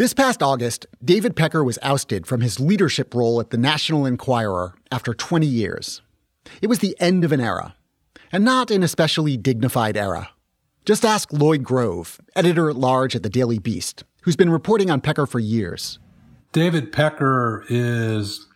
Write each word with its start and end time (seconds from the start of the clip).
This 0.00 0.14
past 0.14 0.42
August, 0.42 0.86
David 1.04 1.36
Pecker 1.36 1.62
was 1.62 1.78
ousted 1.82 2.26
from 2.26 2.40
his 2.40 2.58
leadership 2.58 3.14
role 3.14 3.38
at 3.38 3.50
the 3.50 3.58
National 3.58 4.06
Enquirer 4.06 4.74
after 4.90 5.12
20 5.12 5.46
years. 5.46 6.00
It 6.62 6.68
was 6.68 6.78
the 6.78 6.96
end 6.98 7.22
of 7.22 7.32
an 7.32 7.40
era, 7.42 7.74
and 8.32 8.42
not 8.42 8.70
an 8.70 8.82
especially 8.82 9.36
dignified 9.36 9.98
era. 9.98 10.30
Just 10.86 11.04
ask 11.04 11.30
Lloyd 11.34 11.64
Grove, 11.64 12.18
editor 12.34 12.70
at 12.70 12.76
large 12.76 13.14
at 13.14 13.22
the 13.22 13.28
Daily 13.28 13.58
Beast, 13.58 14.04
who's 14.22 14.36
been 14.36 14.48
reporting 14.48 14.90
on 14.90 15.02
Pecker 15.02 15.26
for 15.26 15.38
years. 15.38 15.98
David 16.52 16.92
Pecker 16.92 17.66
is. 17.68 18.46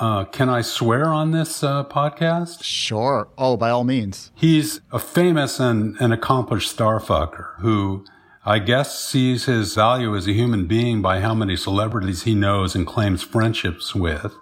Uh, 0.00 0.24
can 0.24 0.48
I 0.48 0.62
swear 0.62 1.12
on 1.12 1.30
this 1.30 1.62
uh, 1.62 1.84
podcast? 1.84 2.64
Sure. 2.64 3.28
Oh, 3.38 3.56
by 3.56 3.70
all 3.70 3.84
means. 3.84 4.32
He's 4.34 4.80
a 4.90 4.98
famous 4.98 5.60
and, 5.60 5.94
and 6.00 6.12
accomplished 6.12 6.76
starfucker 6.76 7.50
who 7.60 8.04
I 8.44 8.58
guess 8.58 8.98
sees 8.98 9.44
his 9.44 9.72
value 9.72 10.16
as 10.16 10.26
a 10.26 10.32
human 10.32 10.66
being 10.66 11.00
by 11.00 11.20
how 11.20 11.32
many 11.32 11.54
celebrities 11.54 12.24
he 12.24 12.34
knows 12.34 12.74
and 12.74 12.84
claims 12.84 13.22
friendships 13.22 13.94
with. 13.94 14.34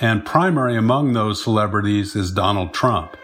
And 0.00 0.24
primary 0.24 0.74
among 0.74 1.12
those 1.12 1.44
celebrities 1.44 2.16
is 2.16 2.30
Donald 2.30 2.72
Trump. 2.72 3.14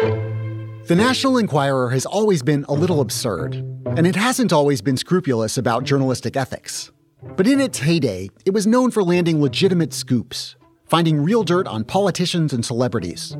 The 0.00 0.96
National 0.96 1.36
Enquirer 1.36 1.90
has 1.90 2.06
always 2.06 2.42
been 2.42 2.64
a 2.70 2.72
little 2.72 3.02
absurd, 3.02 3.56
and 3.84 4.06
it 4.06 4.16
hasn't 4.16 4.50
always 4.50 4.80
been 4.80 4.96
scrupulous 4.96 5.58
about 5.58 5.84
journalistic 5.84 6.38
ethics. 6.38 6.90
But 7.36 7.46
in 7.46 7.60
its 7.60 7.80
heyday, 7.80 8.30
it 8.46 8.54
was 8.54 8.66
known 8.66 8.90
for 8.90 9.02
landing 9.02 9.42
legitimate 9.42 9.92
scoops, 9.92 10.56
finding 10.86 11.22
real 11.22 11.42
dirt 11.42 11.68
on 11.68 11.84
politicians 11.84 12.54
and 12.54 12.64
celebrities. 12.64 13.36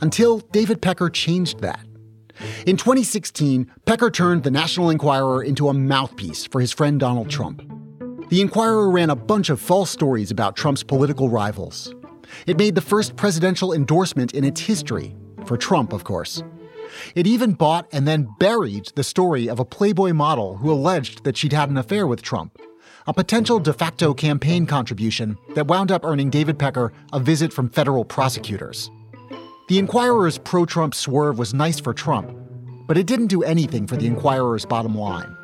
Until 0.00 0.38
David 0.38 0.80
Pecker 0.80 1.10
changed 1.10 1.60
that. 1.60 1.84
In 2.66 2.76
2016, 2.76 3.70
Pecker 3.84 4.10
turned 4.10 4.42
the 4.42 4.50
National 4.50 4.90
Enquirer 4.90 5.42
into 5.42 5.68
a 5.68 5.74
mouthpiece 5.74 6.46
for 6.46 6.60
his 6.60 6.72
friend 6.72 6.98
Donald 6.98 7.30
Trump. 7.30 7.62
The 8.30 8.40
Enquirer 8.40 8.90
ran 8.90 9.10
a 9.10 9.16
bunch 9.16 9.50
of 9.50 9.60
false 9.60 9.90
stories 9.90 10.30
about 10.30 10.56
Trump's 10.56 10.82
political 10.82 11.28
rivals. 11.28 11.94
It 12.46 12.56
made 12.56 12.74
the 12.74 12.80
first 12.80 13.16
presidential 13.16 13.72
endorsement 13.72 14.32
in 14.32 14.44
its 14.44 14.60
history, 14.60 15.14
for 15.44 15.56
Trump, 15.56 15.92
of 15.92 16.04
course. 16.04 16.42
It 17.14 17.26
even 17.26 17.52
bought 17.52 17.88
and 17.92 18.06
then 18.06 18.28
buried 18.38 18.90
the 18.94 19.04
story 19.04 19.48
of 19.48 19.58
a 19.58 19.64
Playboy 19.64 20.12
model 20.12 20.56
who 20.56 20.72
alleged 20.72 21.24
that 21.24 21.36
she'd 21.36 21.52
had 21.52 21.70
an 21.70 21.76
affair 21.76 22.06
with 22.06 22.22
Trump, 22.22 22.58
a 23.06 23.12
potential 23.12 23.58
de 23.58 23.72
facto 23.72 24.14
campaign 24.14 24.66
contribution 24.66 25.36
that 25.54 25.66
wound 25.66 25.90
up 25.90 26.04
earning 26.04 26.30
David 26.30 26.58
Pecker 26.58 26.92
a 27.12 27.20
visit 27.20 27.52
from 27.52 27.68
federal 27.68 28.04
prosecutors. 28.04 28.90
The 29.68 29.78
Enquirer's 29.78 30.38
pro 30.38 30.66
Trump 30.66 30.92
swerve 30.92 31.38
was 31.38 31.54
nice 31.54 31.78
for 31.78 31.94
Trump, 31.94 32.36
but 32.88 32.98
it 32.98 33.06
didn't 33.06 33.28
do 33.28 33.44
anything 33.44 33.86
for 33.86 33.96
the 33.96 34.06
Enquirer's 34.06 34.66
bottom 34.66 34.96
line. 34.98 35.36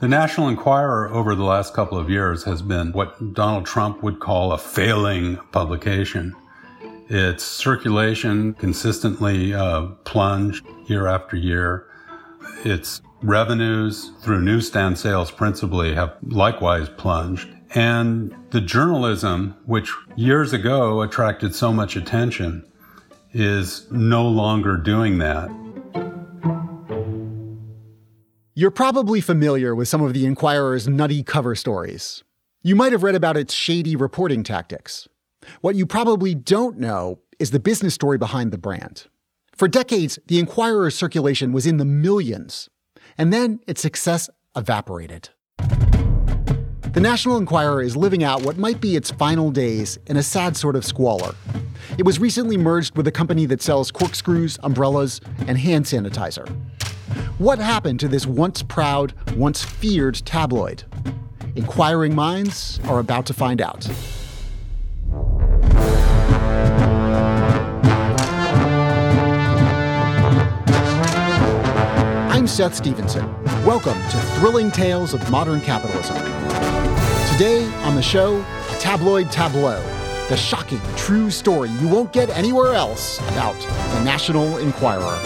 The 0.00 0.08
National 0.08 0.48
Enquirer 0.48 1.10
over 1.10 1.34
the 1.34 1.44
last 1.44 1.74
couple 1.74 1.98
of 1.98 2.08
years 2.08 2.42
has 2.44 2.62
been 2.62 2.92
what 2.92 3.34
Donald 3.34 3.66
Trump 3.66 4.02
would 4.02 4.20
call 4.20 4.52
a 4.52 4.58
failing 4.58 5.36
publication. 5.52 6.34
Its 7.08 7.44
circulation 7.44 8.54
consistently 8.54 9.52
uh, 9.52 9.88
plunged 10.04 10.66
year 10.86 11.06
after 11.06 11.36
year. 11.36 11.86
Its 12.64 13.02
revenues 13.22 14.12
through 14.22 14.40
newsstand 14.40 14.98
sales 14.98 15.30
principally 15.30 15.94
have 15.94 16.16
likewise 16.22 16.88
plunged. 16.88 17.51
And 17.74 18.34
the 18.50 18.60
journalism, 18.60 19.56
which 19.64 19.90
years 20.14 20.52
ago 20.52 21.00
attracted 21.00 21.54
so 21.54 21.72
much 21.72 21.96
attention, 21.96 22.64
is 23.32 23.90
no 23.90 24.28
longer 24.28 24.76
doing 24.76 25.18
that. 25.18 25.50
You're 28.54 28.70
probably 28.70 29.22
familiar 29.22 29.74
with 29.74 29.88
some 29.88 30.02
of 30.02 30.12
the 30.12 30.26
Enquirer's 30.26 30.86
nutty 30.86 31.22
cover 31.22 31.54
stories. 31.54 32.22
You 32.62 32.76
might 32.76 32.92
have 32.92 33.02
read 33.02 33.14
about 33.14 33.38
its 33.38 33.54
shady 33.54 33.96
reporting 33.96 34.42
tactics. 34.42 35.08
What 35.62 35.74
you 35.74 35.86
probably 35.86 36.34
don't 36.34 36.78
know 36.78 37.20
is 37.38 37.50
the 37.50 37.58
business 37.58 37.94
story 37.94 38.18
behind 38.18 38.52
the 38.52 38.58
brand. 38.58 39.06
For 39.56 39.66
decades, 39.66 40.18
the 40.26 40.38
Enquirer's 40.38 40.94
circulation 40.94 41.52
was 41.52 41.66
in 41.66 41.78
the 41.78 41.86
millions, 41.86 42.68
and 43.16 43.32
then 43.32 43.60
its 43.66 43.80
success 43.80 44.28
evaporated. 44.54 45.30
The 46.92 47.00
National 47.00 47.38
Enquirer 47.38 47.80
is 47.80 47.96
living 47.96 48.22
out 48.22 48.42
what 48.42 48.58
might 48.58 48.78
be 48.78 48.96
its 48.96 49.10
final 49.10 49.50
days 49.50 49.98
in 50.08 50.18
a 50.18 50.22
sad 50.22 50.58
sort 50.58 50.76
of 50.76 50.84
squalor. 50.84 51.34
It 51.96 52.04
was 52.04 52.18
recently 52.18 52.58
merged 52.58 52.98
with 52.98 53.06
a 53.06 53.10
company 53.10 53.46
that 53.46 53.62
sells 53.62 53.90
corkscrews, 53.90 54.58
umbrellas, 54.62 55.18
and 55.46 55.56
hand 55.56 55.86
sanitizer. 55.86 56.46
What 57.38 57.58
happened 57.58 57.98
to 58.00 58.08
this 58.08 58.26
once 58.26 58.62
proud, 58.62 59.14
once 59.36 59.64
feared 59.64 60.16
tabloid? 60.26 60.84
Inquiring 61.56 62.14
minds 62.14 62.78
are 62.84 62.98
about 62.98 63.24
to 63.24 63.32
find 63.32 63.62
out. 63.62 63.88
I'm 72.30 72.46
Seth 72.46 72.74
Stevenson. 72.74 73.24
Welcome 73.64 73.94
to 73.94 74.18
Thrilling 74.36 74.70
Tales 74.70 75.14
of 75.14 75.30
Modern 75.30 75.62
Capitalism. 75.62 76.41
Today 77.32 77.64
on 77.84 77.94
the 77.94 78.02
show, 78.02 78.44
a 78.68 78.76
tabloid 78.78 79.32
tableau, 79.32 79.80
the 80.28 80.36
shocking 80.36 80.82
true 80.96 81.30
story 81.30 81.70
you 81.80 81.88
won't 81.88 82.12
get 82.12 82.28
anywhere 82.28 82.74
else 82.74 83.18
about 83.30 83.58
the 83.58 84.04
National 84.04 84.58
Enquirer. 84.58 85.18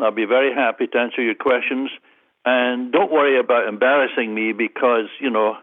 I'll 0.00 0.10
be 0.10 0.24
very 0.24 0.52
happy 0.52 0.88
to 0.88 0.98
answer 0.98 1.22
your 1.22 1.36
questions. 1.36 1.90
And 2.44 2.90
don't 2.90 3.12
worry 3.12 3.38
about 3.38 3.68
embarrassing 3.68 4.34
me 4.34 4.52
because, 4.52 5.06
you 5.20 5.30
know, 5.30 5.54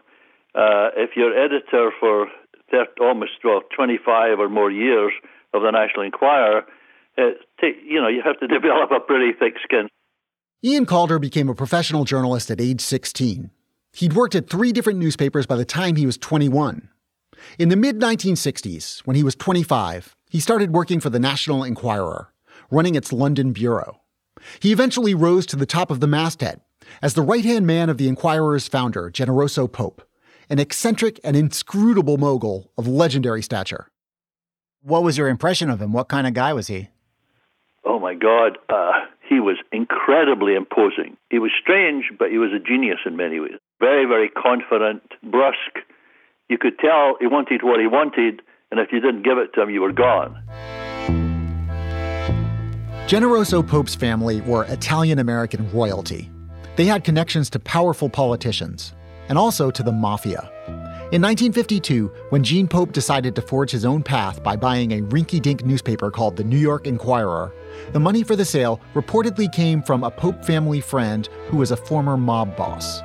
uh, 0.54 0.96
if 0.96 1.10
you're 1.14 1.38
editor 1.38 1.92
for 2.00 2.28
30, 2.70 2.92
almost 3.02 3.32
well, 3.44 3.60
25 3.76 4.40
or 4.40 4.48
more 4.48 4.70
years 4.70 5.12
of 5.52 5.60
the 5.60 5.70
National 5.70 6.06
Enquirer, 6.06 6.64
it 7.18 7.45
take, 7.60 7.76
you 7.84 8.00
know, 8.00 8.08
you 8.08 8.22
have 8.24 8.38
to 8.40 8.46
develop 8.46 8.90
a 8.90 9.00
pretty 9.00 9.32
thick 9.38 9.54
skin. 9.62 9.88
Ian 10.64 10.86
Calder 10.86 11.18
became 11.18 11.48
a 11.48 11.54
professional 11.54 12.04
journalist 12.04 12.50
at 12.50 12.60
age 12.60 12.80
16. 12.80 13.50
He'd 13.92 14.12
worked 14.14 14.34
at 14.34 14.50
three 14.50 14.72
different 14.72 14.98
newspapers 14.98 15.46
by 15.46 15.56
the 15.56 15.64
time 15.64 15.96
he 15.96 16.06
was 16.06 16.18
21. 16.18 16.88
In 17.58 17.68
the 17.68 17.76
mid 17.76 18.00
1960s, 18.00 19.00
when 19.00 19.16
he 19.16 19.22
was 19.22 19.34
25, 19.34 20.14
he 20.30 20.40
started 20.40 20.72
working 20.72 21.00
for 21.00 21.10
the 21.10 21.18
National 21.18 21.62
Enquirer, 21.62 22.32
running 22.70 22.94
its 22.94 23.12
London 23.12 23.52
bureau. 23.52 24.00
He 24.60 24.72
eventually 24.72 25.14
rose 25.14 25.46
to 25.46 25.56
the 25.56 25.66
top 25.66 25.90
of 25.90 26.00
the 26.00 26.06
masthead 26.06 26.60
as 27.02 27.14
the 27.14 27.22
right 27.22 27.44
hand 27.44 27.66
man 27.66 27.88
of 27.88 27.98
the 27.98 28.08
Enquirer's 28.08 28.68
founder, 28.68 29.10
Generoso 29.10 29.70
Pope, 29.70 30.02
an 30.48 30.58
eccentric 30.58 31.20
and 31.24 31.36
inscrutable 31.36 32.16
mogul 32.16 32.72
of 32.76 32.86
legendary 32.86 33.42
stature. 33.42 33.88
What 34.82 35.02
was 35.02 35.18
your 35.18 35.28
impression 35.28 35.68
of 35.68 35.82
him? 35.82 35.92
What 35.92 36.08
kind 36.08 36.26
of 36.26 36.34
guy 36.34 36.52
was 36.52 36.68
he? 36.68 36.88
Oh 37.88 38.00
my 38.00 38.14
God, 38.14 38.58
uh, 38.68 38.92
he 39.28 39.38
was 39.38 39.58
incredibly 39.70 40.54
imposing. 40.56 41.16
He 41.30 41.38
was 41.38 41.52
strange, 41.60 42.06
but 42.18 42.30
he 42.30 42.38
was 42.38 42.50
a 42.50 42.58
genius 42.58 42.98
in 43.06 43.16
many 43.16 43.38
ways. 43.38 43.58
Very, 43.78 44.04
very 44.06 44.28
confident, 44.28 45.02
brusque. 45.22 45.78
You 46.48 46.58
could 46.58 46.80
tell 46.80 47.16
he 47.20 47.28
wanted 47.28 47.62
what 47.62 47.78
he 47.78 47.86
wanted, 47.86 48.42
and 48.72 48.80
if 48.80 48.90
you 48.90 49.00
didn't 49.00 49.22
give 49.22 49.38
it 49.38 49.54
to 49.54 49.62
him, 49.62 49.70
you 49.70 49.82
were 49.82 49.92
gone. 49.92 50.36
Generoso 53.06 53.66
Pope's 53.66 53.94
family 53.94 54.40
were 54.40 54.64
Italian 54.64 55.20
American 55.20 55.70
royalty. 55.70 56.28
They 56.74 56.86
had 56.86 57.04
connections 57.04 57.48
to 57.50 57.60
powerful 57.60 58.08
politicians 58.08 58.94
and 59.28 59.38
also 59.38 59.70
to 59.70 59.82
the 59.84 59.92
mafia. 59.92 60.50
In 61.12 61.22
1952, 61.22 62.10
when 62.30 62.42
Gene 62.42 62.66
Pope 62.66 62.90
decided 62.90 63.36
to 63.36 63.42
forge 63.42 63.70
his 63.70 63.84
own 63.84 64.02
path 64.02 64.42
by 64.42 64.56
buying 64.56 64.90
a 64.90 65.02
rinky 65.02 65.40
dink 65.40 65.64
newspaper 65.64 66.10
called 66.10 66.36
the 66.36 66.42
New 66.42 66.58
York 66.58 66.88
Enquirer, 66.88 67.52
the 67.92 68.00
money 68.00 68.22
for 68.22 68.36
the 68.36 68.44
sale 68.44 68.80
reportedly 68.94 69.50
came 69.52 69.82
from 69.82 70.04
a 70.04 70.10
Pope 70.10 70.44
family 70.44 70.80
friend 70.80 71.28
who 71.48 71.56
was 71.58 71.70
a 71.70 71.76
former 71.76 72.16
mob 72.16 72.56
boss. 72.56 73.00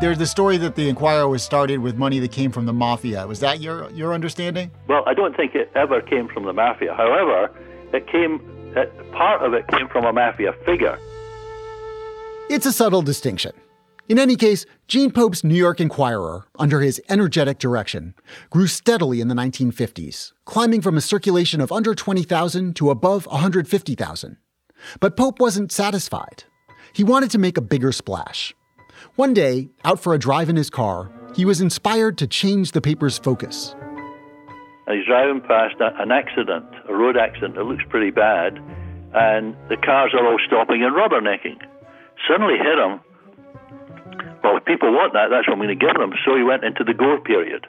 There's 0.00 0.18
the 0.18 0.26
story 0.26 0.56
that 0.58 0.74
the 0.74 0.88
Enquirer 0.88 1.28
was 1.28 1.42
started 1.42 1.78
with 1.78 1.96
money 1.96 2.18
that 2.18 2.32
came 2.32 2.50
from 2.50 2.66
the 2.66 2.72
mafia. 2.72 3.26
Was 3.26 3.40
that 3.40 3.60
your, 3.60 3.90
your 3.90 4.12
understanding? 4.12 4.70
Well, 4.88 5.02
I 5.06 5.14
don't 5.14 5.36
think 5.36 5.54
it 5.54 5.70
ever 5.74 6.00
came 6.00 6.28
from 6.28 6.44
the 6.44 6.52
mafia. 6.52 6.94
However, 6.94 7.50
it 7.92 8.06
came 8.06 8.40
part 9.12 9.42
of 9.42 9.54
it 9.54 9.66
came 9.68 9.88
from 9.88 10.04
a 10.04 10.12
mafia 10.12 10.52
figure. 10.64 10.98
It's 12.50 12.66
a 12.66 12.72
subtle 12.72 13.02
distinction. 13.02 13.52
In 14.06 14.18
any 14.18 14.36
case, 14.36 14.66
Gene 14.86 15.10
Pope's 15.10 15.42
New 15.42 15.54
York 15.54 15.80
Enquirer, 15.80 16.44
under 16.58 16.80
his 16.80 17.00
energetic 17.08 17.58
direction, 17.58 18.14
grew 18.50 18.66
steadily 18.66 19.22
in 19.22 19.28
the 19.28 19.34
1950s, 19.34 20.32
climbing 20.44 20.82
from 20.82 20.98
a 20.98 21.00
circulation 21.00 21.62
of 21.62 21.72
under 21.72 21.94
20,000 21.94 22.76
to 22.76 22.90
above 22.90 23.24
150,000. 23.26 24.36
But 25.00 25.16
Pope 25.16 25.40
wasn't 25.40 25.72
satisfied. 25.72 26.44
He 26.92 27.02
wanted 27.02 27.30
to 27.30 27.38
make 27.38 27.56
a 27.56 27.62
bigger 27.62 27.92
splash. 27.92 28.54
One 29.16 29.32
day, 29.32 29.70
out 29.86 30.00
for 30.00 30.12
a 30.12 30.18
drive 30.18 30.50
in 30.50 30.56
his 30.56 30.68
car, 30.68 31.10
he 31.34 31.46
was 31.46 31.62
inspired 31.62 32.18
to 32.18 32.26
change 32.26 32.72
the 32.72 32.82
paper's 32.82 33.16
focus. 33.16 33.74
he's 34.86 35.06
driving 35.06 35.40
past 35.40 35.76
an 35.80 36.12
accident, 36.12 36.66
a 36.90 36.92
road 36.92 37.16
accident 37.16 37.54
that 37.54 37.64
looks 37.64 37.84
pretty 37.88 38.10
bad, 38.10 38.58
and 39.14 39.56
the 39.70 39.78
cars 39.82 40.12
are 40.12 40.26
all 40.26 40.38
stopping 40.46 40.84
and 40.84 40.94
rubbernecking. 40.94 41.56
Suddenly 42.28 42.58
hit 42.58 42.78
him. 42.78 43.00
Well, 44.44 44.58
if 44.58 44.64
people 44.66 44.92
want 44.92 45.14
that, 45.14 45.32
that's 45.32 45.48
what 45.48 45.56
I'm 45.56 45.58
going 45.64 45.72
to 45.72 45.80
give 45.80 45.96
them. 45.96 46.12
So 46.20 46.36
he 46.36 46.44
went 46.44 46.62
into 46.64 46.84
the 46.84 46.92
gore 46.92 47.18
period. 47.18 47.66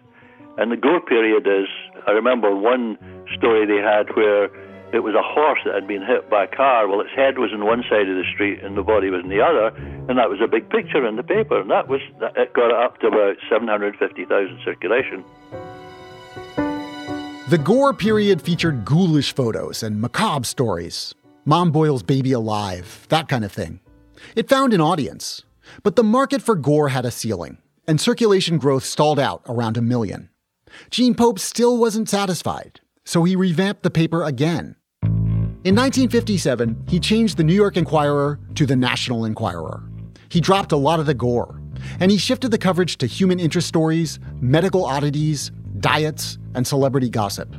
And 0.57 0.71
the 0.71 0.75
gore 0.75 0.99
period 0.99 1.47
is, 1.47 1.71
I 2.05 2.11
remember 2.11 2.53
one 2.53 2.99
story 3.37 3.65
they 3.65 3.79
had 3.79 4.11
where 4.15 4.51
it 4.91 4.99
was 4.99 5.15
a 5.15 5.23
horse 5.23 5.59
that 5.65 5.73
had 5.73 5.87
been 5.87 6.05
hit 6.05 6.29
by 6.29 6.43
a 6.43 6.47
car. 6.47 6.87
Well, 6.87 6.99
its 6.99 7.15
head 7.15 7.39
was 7.39 7.51
on 7.53 7.65
one 7.65 7.83
side 7.89 8.07
of 8.07 8.15
the 8.15 8.27
street 8.33 8.61
and 8.61 8.77
the 8.77 8.83
body 8.83 9.09
was 9.09 9.23
on 9.23 9.29
the 9.29 9.41
other, 9.41 9.71
and 10.07 10.19
that 10.19 10.29
was 10.29 10.39
a 10.43 10.47
big 10.47 10.69
picture 10.69 11.07
in 11.07 11.15
the 11.15 11.23
paper. 11.23 11.59
And 11.59 11.71
that 11.71 11.87
was 11.87 12.01
it 12.35 12.53
got 12.53 12.71
up 12.71 12.99
to 12.99 13.07
about 13.07 13.37
750,000 13.49 14.59
circulation. 14.63 15.23
The 17.47 17.57
Gore 17.57 17.93
period 17.93 18.41
featured 18.41 18.83
ghoulish 18.83 19.33
photos 19.33 19.83
and 19.83 20.01
macabre 20.01 20.45
stories. 20.45 21.13
Mom 21.45 21.71
boils 21.71 22.03
baby 22.03 22.31
alive, 22.31 23.05
that 23.09 23.27
kind 23.27 23.45
of 23.45 23.51
thing. 23.51 23.79
It 24.35 24.49
found 24.49 24.73
an 24.73 24.81
audience. 24.81 25.43
But 25.83 25.95
the 25.95 26.03
market 26.03 26.41
for 26.41 26.55
Gore 26.55 26.89
had 26.89 27.05
a 27.05 27.11
ceiling, 27.11 27.57
and 27.87 27.99
circulation 27.99 28.57
growth 28.57 28.83
stalled 28.83 29.19
out 29.19 29.41
around 29.47 29.77
a 29.77 29.81
million. 29.81 30.29
Gene 30.89 31.15
Pope 31.15 31.39
still 31.39 31.77
wasn't 31.77 32.09
satisfied, 32.09 32.81
so 33.03 33.23
he 33.23 33.35
revamped 33.35 33.83
the 33.83 33.89
paper 33.89 34.23
again. 34.23 34.75
In 35.03 35.75
1957, 35.75 36.85
he 36.87 36.99
changed 36.99 37.37
the 37.37 37.43
New 37.43 37.53
York 37.53 37.75
Enquirer 37.75 38.39
to 38.55 38.65
the 38.65 38.75
National 38.75 39.25
Enquirer. 39.25 39.83
He 40.29 40.39
dropped 40.39 40.71
a 40.71 40.77
lot 40.77 40.99
of 40.99 41.05
the 41.05 41.13
gore, 41.13 41.59
and 41.99 42.11
he 42.11 42.17
shifted 42.17 42.51
the 42.51 42.57
coverage 42.57 42.97
to 42.97 43.07
human 43.07 43.39
interest 43.39 43.67
stories, 43.67 44.19
medical 44.39 44.85
oddities, 44.85 45.51
diets, 45.79 46.37
and 46.53 46.67
celebrity 46.67 47.09
gossip. 47.09 47.55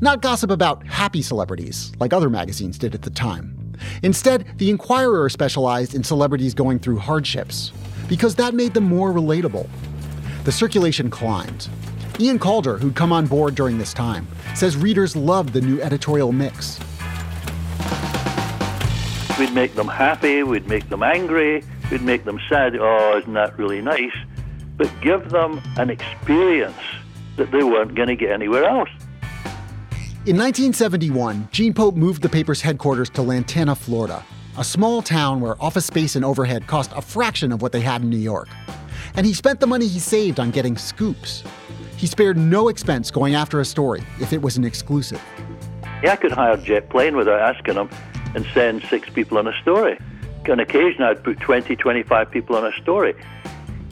Not 0.00 0.22
gossip 0.22 0.50
about 0.50 0.86
happy 0.86 1.22
celebrities, 1.22 1.92
like 1.98 2.12
other 2.12 2.30
magazines 2.30 2.78
did 2.78 2.94
at 2.94 3.02
the 3.02 3.10
time. 3.10 3.55
Instead, 4.02 4.46
the 4.58 4.70
Enquirer 4.70 5.28
specialized 5.28 5.94
in 5.94 6.04
celebrities 6.04 6.54
going 6.54 6.78
through 6.78 6.98
hardships, 6.98 7.72
because 8.08 8.34
that 8.36 8.54
made 8.54 8.74
them 8.74 8.84
more 8.84 9.12
relatable. 9.12 9.68
The 10.44 10.52
circulation 10.52 11.10
climbed. 11.10 11.68
Ian 12.18 12.38
Calder, 12.38 12.78
who'd 12.78 12.94
come 12.94 13.12
on 13.12 13.26
board 13.26 13.54
during 13.54 13.78
this 13.78 13.92
time, 13.92 14.26
says 14.54 14.76
readers 14.76 15.14
loved 15.16 15.52
the 15.52 15.60
new 15.60 15.80
editorial 15.82 16.32
mix. 16.32 16.78
We'd 19.38 19.52
make 19.52 19.74
them 19.74 19.88
happy, 19.88 20.42
we'd 20.42 20.66
make 20.66 20.88
them 20.88 21.02
angry, 21.02 21.62
we'd 21.90 22.02
make 22.02 22.24
them 22.24 22.40
sad. 22.48 22.74
Oh, 22.76 23.18
isn't 23.18 23.34
that 23.34 23.58
really 23.58 23.82
nice? 23.82 24.14
But 24.78 24.90
give 25.02 25.28
them 25.30 25.60
an 25.76 25.90
experience 25.90 26.76
that 27.36 27.50
they 27.50 27.62
weren't 27.62 27.94
going 27.94 28.08
to 28.08 28.16
get 28.16 28.30
anywhere 28.30 28.64
else. 28.64 28.88
In 30.26 30.34
1971, 30.34 31.50
Gene 31.52 31.72
Pope 31.72 31.94
moved 31.94 32.20
the 32.20 32.28
paper's 32.28 32.60
headquarters 32.60 33.08
to 33.10 33.22
Lantana, 33.22 33.76
Florida, 33.76 34.24
a 34.58 34.64
small 34.64 35.00
town 35.00 35.40
where 35.40 35.54
office 35.62 35.86
space 35.86 36.16
and 36.16 36.24
overhead 36.24 36.66
cost 36.66 36.90
a 36.96 37.00
fraction 37.00 37.52
of 37.52 37.62
what 37.62 37.70
they 37.70 37.80
had 37.80 38.02
in 38.02 38.10
New 38.10 38.16
York. 38.16 38.48
And 39.14 39.24
he 39.24 39.32
spent 39.32 39.60
the 39.60 39.68
money 39.68 39.86
he 39.86 40.00
saved 40.00 40.40
on 40.40 40.50
getting 40.50 40.76
scoops. 40.76 41.44
He 41.96 42.08
spared 42.08 42.36
no 42.36 42.66
expense 42.66 43.08
going 43.08 43.36
after 43.36 43.60
a 43.60 43.64
story 43.64 44.02
if 44.20 44.32
it 44.32 44.42
was 44.42 44.56
an 44.56 44.64
exclusive. 44.64 45.22
Yeah, 46.02 46.14
I 46.14 46.16
could 46.16 46.32
hire 46.32 46.56
jet 46.56 46.90
plane 46.90 47.14
without 47.14 47.38
asking 47.38 47.74
them 47.74 47.88
and 48.34 48.44
send 48.52 48.82
six 48.90 49.08
people 49.08 49.38
on 49.38 49.46
a 49.46 49.56
story. 49.62 49.96
On 50.50 50.58
occasion, 50.58 51.04
I'd 51.04 51.22
put 51.22 51.38
20, 51.38 51.76
25 51.76 52.32
people 52.32 52.56
on 52.56 52.66
a 52.66 52.72
story. 52.82 53.14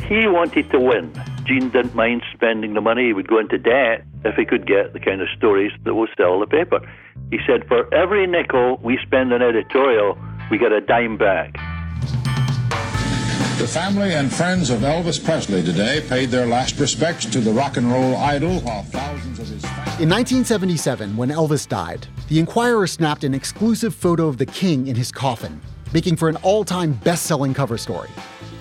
He 0.08 0.26
wanted 0.26 0.68
to 0.72 0.80
win. 0.80 1.12
Gene 1.44 1.70
didn't 1.70 1.94
mind 1.94 2.24
spending 2.32 2.74
the 2.74 2.80
money. 2.80 3.06
He 3.06 3.12
would 3.12 3.28
go 3.28 3.38
into 3.38 3.56
debt 3.56 4.04
if 4.24 4.34
he 4.36 4.44
could 4.44 4.66
get 4.66 4.92
the 4.92 5.00
kind 5.00 5.20
of 5.20 5.28
stories 5.36 5.72
that 5.84 5.94
will 5.94 6.08
sell 6.16 6.40
the 6.40 6.46
paper. 6.46 6.80
He 7.30 7.38
said, 7.46 7.66
for 7.68 7.92
every 7.94 8.26
nickel 8.26 8.80
we 8.82 8.98
spend 9.02 9.32
on 9.32 9.42
editorial, 9.42 10.18
we 10.50 10.58
get 10.58 10.72
a 10.72 10.80
dime 10.80 11.16
back. 11.16 11.54
The 13.58 13.68
family 13.68 14.12
and 14.14 14.32
friends 14.32 14.68
of 14.68 14.80
Elvis 14.80 15.24
Presley 15.24 15.62
today 15.62 16.04
paid 16.08 16.30
their 16.30 16.44
last 16.44 16.78
respects 16.80 17.24
to 17.26 17.40
the 17.40 17.52
rock 17.52 17.76
and 17.76 17.90
roll 17.90 18.16
idol 18.16 18.60
while 18.60 18.82
thousands 18.82 19.38
of 19.38 19.48
his 19.48 19.62
fans. 19.62 20.00
In 20.00 20.08
1977, 20.08 21.16
when 21.16 21.30
Elvis 21.30 21.68
died, 21.68 22.06
the 22.28 22.40
Enquirer 22.40 22.86
snapped 22.86 23.22
an 23.22 23.32
exclusive 23.32 23.94
photo 23.94 24.26
of 24.26 24.38
the 24.38 24.46
king 24.46 24.88
in 24.88 24.96
his 24.96 25.12
coffin, 25.12 25.60
making 25.92 26.16
for 26.16 26.28
an 26.28 26.36
all 26.42 26.64
time 26.64 26.94
best 27.04 27.26
selling 27.26 27.54
cover 27.54 27.78
story. 27.78 28.10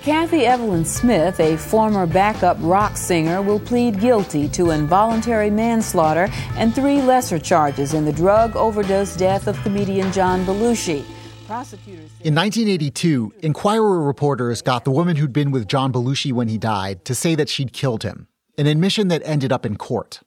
Kathy 0.04 0.44
Evelyn 0.44 0.84
Smith, 0.84 1.40
a 1.40 1.56
former 1.56 2.04
backup 2.04 2.58
rock 2.60 2.98
singer, 2.98 3.40
will 3.40 3.58
plead 3.58 3.98
guilty 3.98 4.50
to 4.50 4.72
involuntary 4.72 5.48
manslaughter 5.48 6.28
and 6.56 6.74
three 6.74 7.00
lesser 7.00 7.38
charges 7.38 7.94
in 7.94 8.04
the 8.04 8.12
drug 8.12 8.54
overdose 8.54 9.16
death 9.16 9.46
of 9.46 9.58
comedian 9.62 10.12
John 10.12 10.44
Belushi. 10.44 11.06
Prosecutors 11.46 12.10
in 12.20 12.34
1982, 12.34 13.32
Enquirer 13.40 14.02
reporters 14.02 14.60
got 14.60 14.84
the 14.84 14.90
woman 14.90 15.16
who'd 15.16 15.32
been 15.32 15.50
with 15.50 15.66
John 15.66 15.90
Belushi 15.90 16.34
when 16.34 16.48
he 16.48 16.58
died 16.58 17.06
to 17.06 17.14
say 17.14 17.34
that 17.34 17.48
she'd 17.48 17.72
killed 17.72 18.02
him, 18.02 18.28
an 18.58 18.66
admission 18.66 19.08
that 19.08 19.22
ended 19.24 19.52
up 19.52 19.64
in 19.64 19.76
court. 19.76 20.20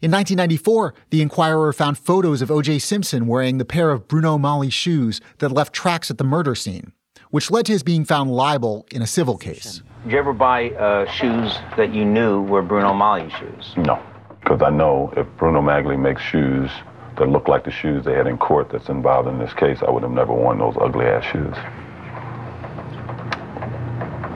In 0.00 0.10
1994, 0.10 0.94
the 1.10 1.20
Enquirer 1.20 1.74
found 1.74 1.98
photos 1.98 2.40
of 2.40 2.50
O.J. 2.50 2.78
Simpson 2.78 3.26
wearing 3.26 3.58
the 3.58 3.66
pair 3.66 3.90
of 3.90 4.08
Bruno 4.08 4.38
Magli 4.38 4.72
shoes 4.72 5.20
that 5.40 5.52
left 5.52 5.74
tracks 5.74 6.10
at 6.10 6.16
the 6.16 6.24
murder 6.24 6.54
scene 6.54 6.94
which 7.32 7.50
led 7.50 7.64
to 7.66 7.72
his 7.72 7.82
being 7.82 8.04
found 8.04 8.30
liable 8.30 8.86
in 8.92 9.00
a 9.00 9.06
civil 9.06 9.38
case. 9.38 9.82
Did 10.04 10.12
you 10.12 10.18
ever 10.18 10.34
buy 10.34 10.70
uh, 10.72 11.10
shoes 11.10 11.58
that 11.78 11.92
you 11.94 12.04
knew 12.04 12.42
were 12.42 12.60
Bruno 12.60 12.92
Magli 12.92 13.30
shoes? 13.38 13.72
No, 13.76 14.00
because 14.40 14.60
I 14.62 14.68
know 14.68 15.12
if 15.16 15.26
Bruno 15.38 15.62
Magli 15.62 15.98
makes 15.98 16.20
shoes 16.20 16.70
that 17.18 17.28
look 17.28 17.48
like 17.48 17.64
the 17.64 17.70
shoes 17.70 18.04
they 18.04 18.12
had 18.12 18.26
in 18.26 18.36
court 18.36 18.68
that's 18.70 18.90
involved 18.90 19.28
in 19.28 19.38
this 19.38 19.52
case, 19.54 19.78
I 19.80 19.90
would 19.90 20.02
have 20.02 20.12
never 20.12 20.34
worn 20.34 20.58
those 20.58 20.76
ugly 20.78 21.06
ass 21.06 21.24
shoes. 21.24 21.56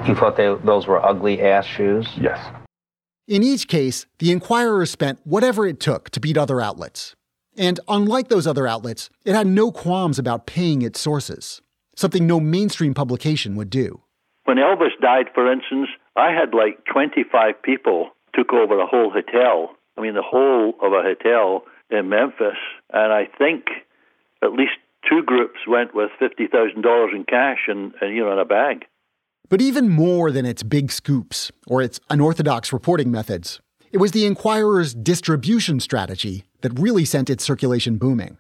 You 0.08 0.14
thought 0.14 0.37
they, 0.37 0.54
those 0.64 0.87
were 0.87 1.04
ugly 1.04 1.42
ass 1.42 1.66
shoes? 1.66 2.08
Yes. 2.19 2.38
In 3.28 3.42
each 3.42 3.69
case, 3.69 4.06
the 4.20 4.32
Enquirer 4.32 4.87
spent 4.87 5.19
whatever 5.25 5.66
it 5.66 5.81
took 5.81 6.08
to 6.10 6.20
beat 6.20 6.38
other 6.38 6.62
outlets. 6.62 7.14
And 7.58 7.78
unlike 7.88 8.28
those 8.28 8.46
other 8.46 8.66
outlets, 8.66 9.10
it 9.25 9.34
had 9.34 9.46
no 9.46 9.70
qualms 9.70 10.19
about 10.19 10.46
paying 10.46 10.81
its 10.81 11.00
sources 11.00 11.60
something 11.96 12.26
no 12.26 12.38
mainstream 12.38 12.94
publication 12.94 13.56
would 13.56 13.70
do. 13.70 14.00
When 14.44 14.58
Elvis 14.58 14.96
died, 15.02 15.26
for 15.34 15.50
instance, 15.50 15.88
I 16.14 16.31
had 16.31 16.54
like 16.54 16.84
25 16.93 17.60
people 17.62 18.10
took 18.34 18.52
over 18.52 18.78
a 18.78 18.87
whole 18.87 19.10
hotel. 19.10 19.75
I 19.98 20.02
mean, 20.02 20.14
the 20.14 20.22
whole 20.22 20.75
of 20.81 20.93
a 20.93 21.02
hotel 21.02 21.64
in 21.90 22.08
Memphis. 22.08 22.56
And 22.93 23.12
I 23.12 23.26
think 23.38 23.64
at 24.43 24.52
least 24.52 24.72
two 25.08 25.23
groups 25.23 25.61
went 25.66 25.94
with 25.94 26.11
$50,000 26.20 27.14
in 27.14 27.25
cash 27.25 27.61
and, 27.66 27.92
and, 28.00 28.14
you 28.14 28.23
know, 28.23 28.32
in 28.32 28.38
a 28.38 28.44
bag. 28.44 28.85
But 29.49 29.61
even 29.61 29.88
more 29.88 30.32
than 30.32 30.44
its 30.44 30.62
big 30.62 30.90
scoops 30.90 31.52
or 31.66 31.80
its 31.80 32.00
unorthodox 32.11 32.73
reporting 32.73 33.11
methods, 33.11 33.61
it 33.92 33.99
was 33.99 34.11
the 34.11 34.26
Enquirer's 34.26 34.94
distribution 34.94 35.80
strategy 35.80 36.44
that 36.62 36.78
really 36.78 37.04
sent 37.04 37.30
its 37.30 37.44
circulation 37.44 37.97
booming. 37.97 38.38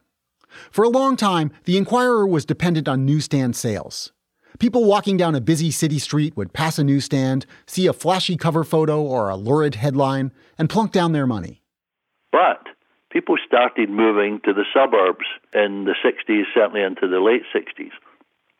For 0.70 0.84
a 0.84 0.88
long 0.88 1.16
time, 1.16 1.50
the 1.64 1.76
Enquirer 1.76 2.26
was 2.26 2.44
dependent 2.44 2.88
on 2.88 3.04
newsstand 3.04 3.56
sales. 3.56 4.12
People 4.58 4.84
walking 4.84 5.16
down 5.16 5.34
a 5.34 5.40
busy 5.40 5.70
city 5.70 5.98
street 5.98 6.36
would 6.36 6.52
pass 6.52 6.78
a 6.78 6.84
newsstand, 6.84 7.46
see 7.66 7.86
a 7.86 7.92
flashy 7.92 8.36
cover 8.36 8.64
photo 8.64 9.02
or 9.02 9.28
a 9.28 9.36
lurid 9.36 9.74
headline, 9.74 10.32
and 10.58 10.70
plunk 10.70 10.92
down 10.92 11.12
their 11.12 11.26
money. 11.26 11.62
But 12.32 12.62
people 13.10 13.36
started 13.46 13.90
moving 13.90 14.40
to 14.44 14.52
the 14.52 14.64
suburbs 14.72 15.26
in 15.52 15.84
the 15.84 15.94
60s, 16.04 16.44
certainly 16.54 16.82
into 16.82 17.06
the 17.06 17.20
late 17.20 17.42
60s. 17.54 17.92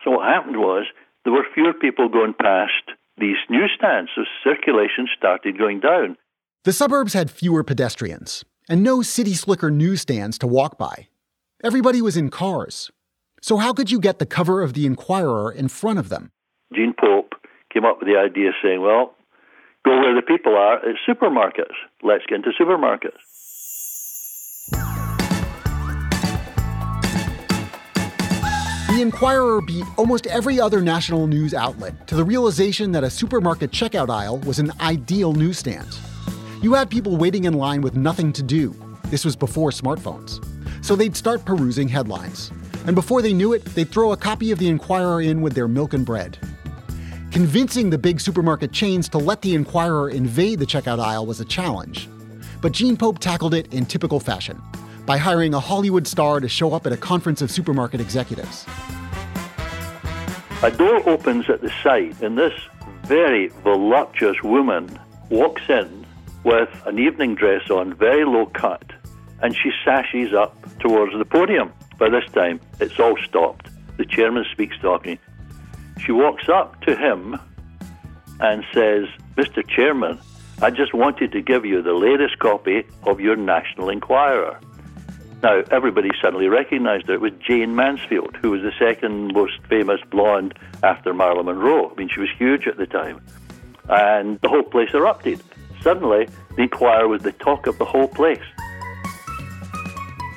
So 0.05 0.13
what 0.13 0.29
happened 0.29 0.59
was 0.59 0.87
there 1.25 1.33
were 1.33 1.47
fewer 1.55 1.73
people 1.73 2.09
going 2.09 2.35
past 2.35 2.99
these 3.19 3.37
newsstands, 3.49 4.11
so 4.15 4.23
circulation 4.45 5.09
started 5.17 5.59
going 5.59 5.81
down. 5.81 6.17
The 6.65 6.73
suburbs 6.73 7.15
had 7.15 7.31
fewer 7.31 7.65
pedestrians 7.65 8.45
and 8.69 8.83
no 8.83 9.03
city 9.03 9.35
slicker 9.35 9.71
newsstands 9.71 10.39
to 10.39 10.47
walk 10.47 10.79
by. 10.79 11.09
Everybody 11.67 12.01
was 12.01 12.17
in 12.17 12.31
cars. 12.31 12.93
So, 13.43 13.57
how 13.57 13.73
could 13.73 13.91
you 13.91 13.99
get 13.99 14.21
the 14.21 14.25
cover 14.25 14.63
of 14.63 14.75
the 14.75 14.87
Enquirer 14.87 15.51
in 15.51 15.67
front 15.67 15.99
of 15.99 16.11
them? 16.11 16.31
Gene 16.73 16.95
Pope 16.97 17.33
came 17.75 17.85
up 17.85 17.99
with 17.99 18.07
the 18.07 18.17
idea 18.17 18.53
saying, 18.63 18.83
well, 18.83 19.17
go 19.85 19.91
where 19.91 20.15
the 20.15 20.23
people 20.23 20.55
are 20.55 20.79
it's 20.89 21.01
supermarkets. 21.09 21.75
Let's 22.05 22.23
get 22.29 22.37
into 22.37 22.51
supermarkets. 22.51 23.19
The 28.95 29.03
Enquirer 29.03 29.61
beat 29.61 29.87
almost 29.97 30.29
every 30.29 30.61
other 30.61 30.81
national 30.81 31.27
news 31.27 31.53
outlet 31.53 32.07
to 32.07 32.15
the 32.15 32.23
realization 32.25 32.93
that 32.93 33.03
a 33.03 33.11
supermarket 33.11 33.73
checkout 33.73 34.09
aisle 34.09 34.39
was 34.39 34.61
an 34.61 34.71
ideal 34.81 35.33
newsstand. 35.33 35.99
You 36.63 36.75
had 36.75 36.91
people 36.91 37.17
waiting 37.17 37.43
in 37.43 37.55
line 37.55 37.81
with 37.81 37.97
nothing 37.97 38.33
to 38.35 38.45
do. 38.45 38.73
This 39.07 39.25
was 39.25 39.35
before 39.35 39.71
smartphones. 39.71 40.56
So 40.87 40.95
they'd 40.95 41.17
start 41.17 41.45
perusing 41.45 41.89
headlines. 41.89 42.53
And 42.87 42.95
before 42.95 43.21
they 43.21 43.33
knew 43.33 43.55
it, 43.55 43.65
they'd 43.65 43.91
throw 43.91 44.13
a 44.13 44.17
copy 44.17 44.53
of 44.53 44.61
the 44.61 44.69
Enquirer 44.69 45.21
in 45.21 45.43
with 45.43 45.53
their 45.53 45.67
milk 45.67 45.95
and 45.95 46.07
bread. 46.07 46.39
Convincing 47.33 47.91
the 47.91 47.99
big 47.99 48.21
supermarket 48.21 48.71
chains 48.71 49.09
to 49.09 49.19
let 49.19 49.43
the 49.43 49.57
Enquirer 49.57 50.11
invade 50.11 50.61
the 50.61 50.65
checkout 50.65 51.01
aisle 51.01 51.27
was 51.27 51.41
a 51.41 51.45
challenge. 51.45 52.09
But 52.63 52.71
Gene 52.71 52.97
Pope 52.97 53.19
tackled 53.19 53.53
it 53.53 53.75
in 53.75 53.85
typical 53.85 54.21
fashion 54.21 54.63
by 55.07 55.19
hiring 55.19 55.55
a 55.55 55.59
Hollywood 55.59 56.07
star 56.07 56.39
to 56.39 56.49
show 56.49 56.73
up 56.73 56.87
at 56.87 56.93
a 56.93 56.97
conference 56.97 57.43
of 57.43 57.51
supermarket 57.51 58.01
executives. 58.01 58.65
A 60.63 60.71
door 60.71 61.03
opens 61.09 61.51
at 61.51 61.63
the 61.63 61.73
side, 61.83 62.15
and 62.23 62.39
this 62.39 62.55
very 63.07 63.49
voluptuous 63.65 64.41
woman 64.45 65.01
walks 65.31 65.63
in 65.69 66.07
with 66.45 66.71
an 66.87 67.01
evening 67.01 67.35
dress 67.35 67.71
on, 67.71 67.93
very 67.95 68.25
low 68.25 68.47
cut, 68.47 68.85
and 69.43 69.55
she 69.55 69.71
sashes 69.85 70.33
up 70.33 70.57
towards 70.79 71.13
the 71.17 71.25
podium. 71.25 71.73
By 71.99 72.09
this 72.11 72.25
time, 72.33 72.61
it's 72.81 72.99
all 72.99 73.17
stopped. 73.25 73.69
The 73.97 74.05
chairman 74.05 74.45
speaks 74.53 74.77
talking. 74.81 75.19
She 75.99 76.13
walks 76.13 76.49
up 76.49 76.81
to 76.83 76.95
him 76.95 77.39
and 78.41 78.65
says, 78.73 79.07
Mr. 79.37 79.67
Chairman, 79.67 80.19
I 80.61 80.71
just 80.71 80.95
wanted 80.95 81.33
to 81.33 81.43
give 81.43 81.65
you 81.65 81.83
the 81.83 81.93
latest 81.93 82.39
copy 82.39 82.85
of 83.05 83.21
your 83.21 83.37
National 83.37 83.89
Enquirer. 83.89 84.59
Now, 85.43 85.63
everybody 85.71 86.11
suddenly 86.21 86.49
recognized 86.49 87.09
her. 87.09 87.15
It 87.15 87.21
was 87.21 87.33
Jayne 87.47 87.75
Mansfield, 87.75 88.37
who 88.41 88.51
was 88.51 88.63
the 88.63 88.73
second 88.79 89.35
most 89.35 89.59
famous 89.69 90.01
blonde 90.11 90.59
after 90.83 91.13
Marilyn 91.13 91.47
Monroe. 91.47 91.91
I 91.91 91.95
mean, 91.95 92.09
she 92.09 92.21
was 92.21 92.31
huge 92.39 92.67
at 92.67 92.79
the 92.79 92.87
time. 92.87 93.21
And 93.89 94.41
the 94.41 94.49
whole 94.49 94.63
place 94.63 94.91
erupted. 94.95 95.43
Suddenly, 95.83 96.29
the 96.57 96.63
Enquirer 96.63 97.07
was 97.07 97.23
the 97.23 97.33
talk 97.33 97.67
of 97.67 97.79
the 97.79 97.85
whole 97.85 98.09
place. 98.09 98.43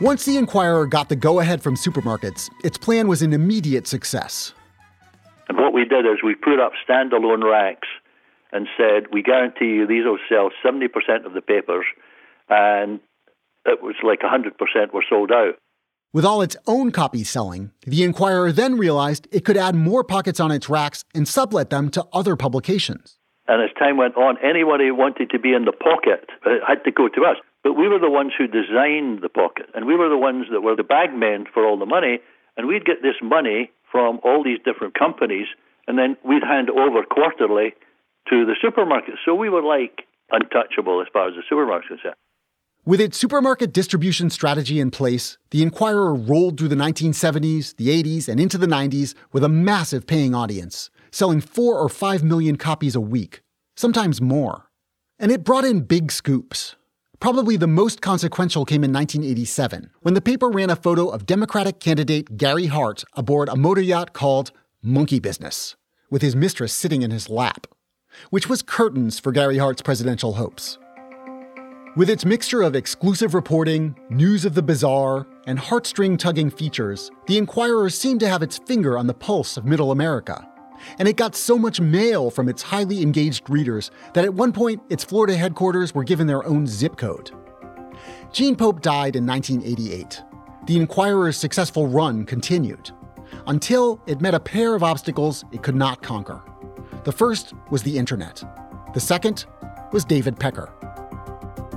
Once 0.01 0.23
the 0.23 0.37
Enquirer 0.37 0.85
got 0.85 1.09
the 1.09 1.15
go 1.15 1.41
ahead 1.41 1.61
from 1.61 1.75
supermarkets, 1.75 2.49
its 2.63 2.77
plan 2.77 3.09
was 3.09 3.21
an 3.21 3.33
immediate 3.33 3.85
success. 3.85 4.53
And 5.49 5.57
what 5.57 5.73
we 5.73 5.83
did 5.83 6.05
is 6.05 6.23
we 6.23 6.35
put 6.35 6.57
up 6.57 6.71
standalone 6.87 7.43
racks 7.43 7.87
and 8.53 8.65
said, 8.77 9.07
we 9.11 9.21
guarantee 9.21 9.65
you 9.65 9.85
these 9.85 10.05
will 10.05 10.17
sell 10.29 10.51
70% 10.65 11.25
of 11.25 11.33
the 11.33 11.41
papers. 11.41 11.85
And 12.47 13.01
it 13.65 13.83
was 13.83 13.95
like 14.01 14.21
100% 14.21 14.93
were 14.93 15.03
sold 15.09 15.33
out. 15.33 15.55
With 16.13 16.23
all 16.23 16.41
its 16.41 16.55
own 16.65 16.91
copies 16.91 17.29
selling, 17.29 17.71
the 17.85 18.03
Enquirer 18.03 18.53
then 18.53 18.77
realized 18.77 19.27
it 19.33 19.43
could 19.43 19.57
add 19.57 19.75
more 19.75 20.05
pockets 20.05 20.39
on 20.39 20.49
its 20.49 20.69
racks 20.69 21.03
and 21.13 21.27
sublet 21.27 21.71
them 21.71 21.89
to 21.91 22.05
other 22.13 22.37
publications. 22.37 23.17
And 23.49 23.61
as 23.61 23.69
time 23.77 23.97
went 23.97 24.15
on, 24.15 24.37
anybody 24.41 24.87
who 24.87 24.95
wanted 24.95 25.29
to 25.31 25.39
be 25.39 25.53
in 25.53 25.65
the 25.65 25.73
pocket 25.73 26.29
uh, 26.45 26.65
had 26.65 26.85
to 26.85 26.91
go 26.91 27.09
to 27.09 27.25
us. 27.25 27.35
But 27.63 27.73
we 27.73 27.87
were 27.87 27.99
the 27.99 28.09
ones 28.09 28.31
who 28.37 28.47
designed 28.47 29.21
the 29.21 29.29
pocket, 29.29 29.67
and 29.75 29.85
we 29.85 29.95
were 29.95 30.09
the 30.09 30.17
ones 30.17 30.45
that 30.51 30.61
were 30.61 30.75
the 30.75 30.83
bagmen 30.83 31.45
for 31.53 31.65
all 31.65 31.77
the 31.77 31.85
money, 31.85 32.19
and 32.55 32.67
we'd 32.67 32.85
get 32.85 33.01
this 33.01 33.19
money 33.21 33.71
from 33.91 34.19
all 34.23 34.43
these 34.43 34.59
different 34.63 34.93
companies, 34.97 35.47
and 35.87 35.97
then 35.97 36.15
we'd 36.23 36.43
hand 36.43 36.69
over 36.69 37.03
quarterly 37.03 37.73
to 38.29 38.45
the 38.45 38.55
supermarket. 38.61 39.15
So 39.25 39.35
we 39.35 39.49
were 39.49 39.63
like 39.63 40.03
untouchable 40.31 41.01
as 41.01 41.07
far 41.11 41.27
as 41.27 41.33
the 41.35 41.43
supermarket's 41.49 41.87
concerned. 41.87 42.15
With 42.85 43.01
its 43.01 43.17
supermarket 43.17 43.73
distribution 43.73 44.29
strategy 44.29 44.79
in 44.79 44.89
place, 44.89 45.37
the 45.51 45.61
Enquirer 45.61 46.15
rolled 46.15 46.57
through 46.57 46.69
the 46.69 46.75
1970s, 46.75 47.75
the 47.75 47.89
80s, 47.89 48.29
and 48.29 48.39
into 48.39 48.57
the 48.57 48.67
90s 48.67 49.15
with 49.33 49.43
a 49.43 49.49
massive 49.49 50.07
paying 50.07 50.33
audience, 50.33 50.89
selling 51.11 51.41
four 51.41 51.77
or 51.77 51.89
five 51.89 52.23
million 52.23 52.55
copies 52.55 52.95
a 52.95 53.01
week, 53.01 53.41
sometimes 53.75 54.21
more. 54.21 54.69
And 55.19 55.31
it 55.31 55.43
brought 55.43 55.65
in 55.65 55.81
big 55.81 56.11
scoops. 56.11 56.77
Probably 57.19 57.57
the 57.57 57.67
most 57.67 58.01
consequential 58.01 58.63
came 58.63 58.81
in 58.81 58.93
1987, 58.93 59.89
when 60.01 60.13
the 60.13 60.21
paper 60.21 60.47
ran 60.47 60.69
a 60.69 60.75
photo 60.77 61.09
of 61.09 61.25
Democratic 61.25 61.81
candidate 61.81 62.37
Gary 62.37 62.67
Hart 62.67 63.03
aboard 63.13 63.49
a 63.49 63.57
motor 63.57 63.81
yacht 63.81 64.13
called 64.13 64.51
Monkey 64.81 65.19
Business, 65.19 65.75
with 66.09 66.21
his 66.21 66.33
mistress 66.33 66.71
sitting 66.71 67.01
in 67.01 67.11
his 67.11 67.27
lap, 67.27 67.67
which 68.29 68.47
was 68.47 68.61
curtains 68.61 69.19
for 69.19 69.33
Gary 69.33 69.57
Hart's 69.57 69.81
presidential 69.81 70.35
hopes. 70.35 70.79
With 71.97 72.09
its 72.09 72.23
mixture 72.23 72.61
of 72.61 72.73
exclusive 72.73 73.33
reporting, 73.33 73.99
news 74.09 74.45
of 74.45 74.53
the 74.53 74.63
bizarre, 74.63 75.27
and 75.45 75.59
heartstring 75.59 76.17
tugging 76.17 76.49
features, 76.49 77.11
the 77.27 77.37
Enquirer 77.37 77.89
seemed 77.89 78.21
to 78.21 78.29
have 78.29 78.41
its 78.41 78.59
finger 78.59 78.97
on 78.97 79.07
the 79.07 79.13
pulse 79.13 79.57
of 79.57 79.65
middle 79.65 79.91
America. 79.91 80.48
And 80.97 81.07
it 81.07 81.15
got 81.15 81.35
so 81.35 81.57
much 81.57 81.79
mail 81.79 82.29
from 82.29 82.49
its 82.49 82.61
highly 82.61 83.01
engaged 83.01 83.49
readers 83.49 83.91
that 84.13 84.25
at 84.25 84.33
one 84.33 84.51
point 84.51 84.81
its 84.89 85.03
Florida 85.03 85.35
headquarters 85.35 85.93
were 85.93 86.03
given 86.03 86.27
their 86.27 86.45
own 86.45 86.67
zip 86.67 86.97
code. 86.97 87.31
Gene 88.31 88.55
Pope 88.55 88.81
died 88.81 89.15
in 89.15 89.25
1988. 89.25 90.21
The 90.67 90.77
Enquirer's 90.77 91.37
successful 91.37 91.87
run 91.87 92.25
continued 92.25 92.91
until 93.47 94.01
it 94.05 94.21
met 94.21 94.33
a 94.33 94.39
pair 94.39 94.75
of 94.75 94.83
obstacles 94.83 95.45
it 95.51 95.63
could 95.63 95.75
not 95.75 96.01
conquer. 96.01 96.41
The 97.03 97.11
first 97.11 97.53
was 97.71 97.83
the 97.83 97.97
internet. 97.97 98.43
The 98.93 98.99
second 98.99 99.45
was 99.91 100.05
David 100.05 100.39
Pecker. 100.39 100.71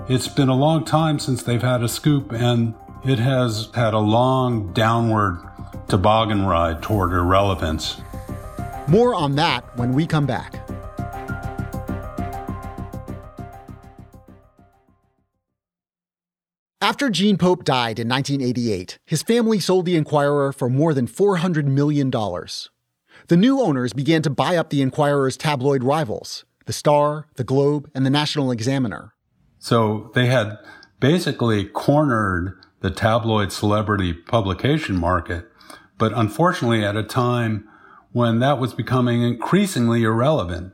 It's 0.08 0.28
been 0.28 0.48
a 0.48 0.54
long 0.54 0.84
time 0.84 1.18
since 1.18 1.42
they've 1.42 1.62
had 1.62 1.82
a 1.82 1.88
scoop, 1.88 2.32
and 2.32 2.74
it 3.04 3.18
has 3.18 3.68
had 3.74 3.94
a 3.94 3.98
long 3.98 4.72
downward 4.72 5.38
toboggan 5.88 6.44
ride 6.44 6.82
toward 6.82 7.12
irrelevance. 7.12 8.00
More 8.92 9.14
on 9.14 9.36
that 9.36 9.74
when 9.78 9.94
we 9.94 10.06
come 10.06 10.26
back. 10.26 10.68
After 16.82 17.08
Gene 17.08 17.38
Pope 17.38 17.64
died 17.64 17.98
in 17.98 18.06
1988, 18.06 18.98
his 19.06 19.22
family 19.22 19.58
sold 19.60 19.86
the 19.86 19.96
Enquirer 19.96 20.52
for 20.52 20.68
more 20.68 20.92
than 20.92 21.06
$400 21.06 21.64
million. 21.64 22.10
The 22.10 23.36
new 23.38 23.62
owners 23.62 23.94
began 23.94 24.20
to 24.20 24.28
buy 24.28 24.58
up 24.58 24.68
the 24.68 24.82
Enquirer's 24.82 25.38
tabloid 25.38 25.82
rivals 25.82 26.44
the 26.66 26.74
Star, 26.74 27.28
the 27.36 27.44
Globe, 27.44 27.90
and 27.94 28.04
the 28.04 28.10
National 28.10 28.50
Examiner. 28.50 29.14
So 29.58 30.10
they 30.14 30.26
had 30.26 30.58
basically 31.00 31.64
cornered 31.64 32.60
the 32.80 32.90
tabloid 32.90 33.52
celebrity 33.52 34.12
publication 34.12 34.96
market, 34.96 35.46
but 35.96 36.12
unfortunately 36.14 36.84
at 36.84 36.94
a 36.94 37.02
time 37.02 37.66
when 38.12 38.38
that 38.40 38.58
was 38.58 38.74
becoming 38.74 39.22
increasingly 39.22 40.02
irrelevant. 40.02 40.72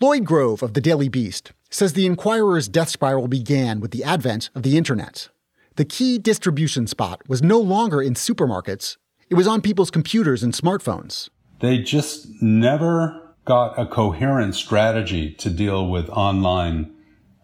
Lloyd 0.00 0.24
Grove 0.24 0.62
of 0.62 0.74
the 0.74 0.80
Daily 0.80 1.08
Beast 1.08 1.52
says 1.70 1.92
the 1.92 2.06
Enquirer's 2.06 2.68
death 2.68 2.88
spiral 2.88 3.28
began 3.28 3.80
with 3.80 3.90
the 3.90 4.04
advent 4.04 4.50
of 4.54 4.62
the 4.62 4.76
internet. 4.76 5.28
The 5.76 5.84
key 5.84 6.18
distribution 6.18 6.86
spot 6.86 7.22
was 7.28 7.42
no 7.42 7.58
longer 7.58 8.02
in 8.02 8.14
supermarkets, 8.14 8.96
it 9.30 9.36
was 9.36 9.46
on 9.46 9.62
people's 9.62 9.92
computers 9.92 10.42
and 10.42 10.52
smartphones. 10.52 11.28
They 11.60 11.78
just 11.78 12.26
never 12.42 13.34
got 13.44 13.78
a 13.78 13.86
coherent 13.86 14.56
strategy 14.56 15.30
to 15.34 15.50
deal 15.50 15.88
with 15.88 16.08
online 16.10 16.92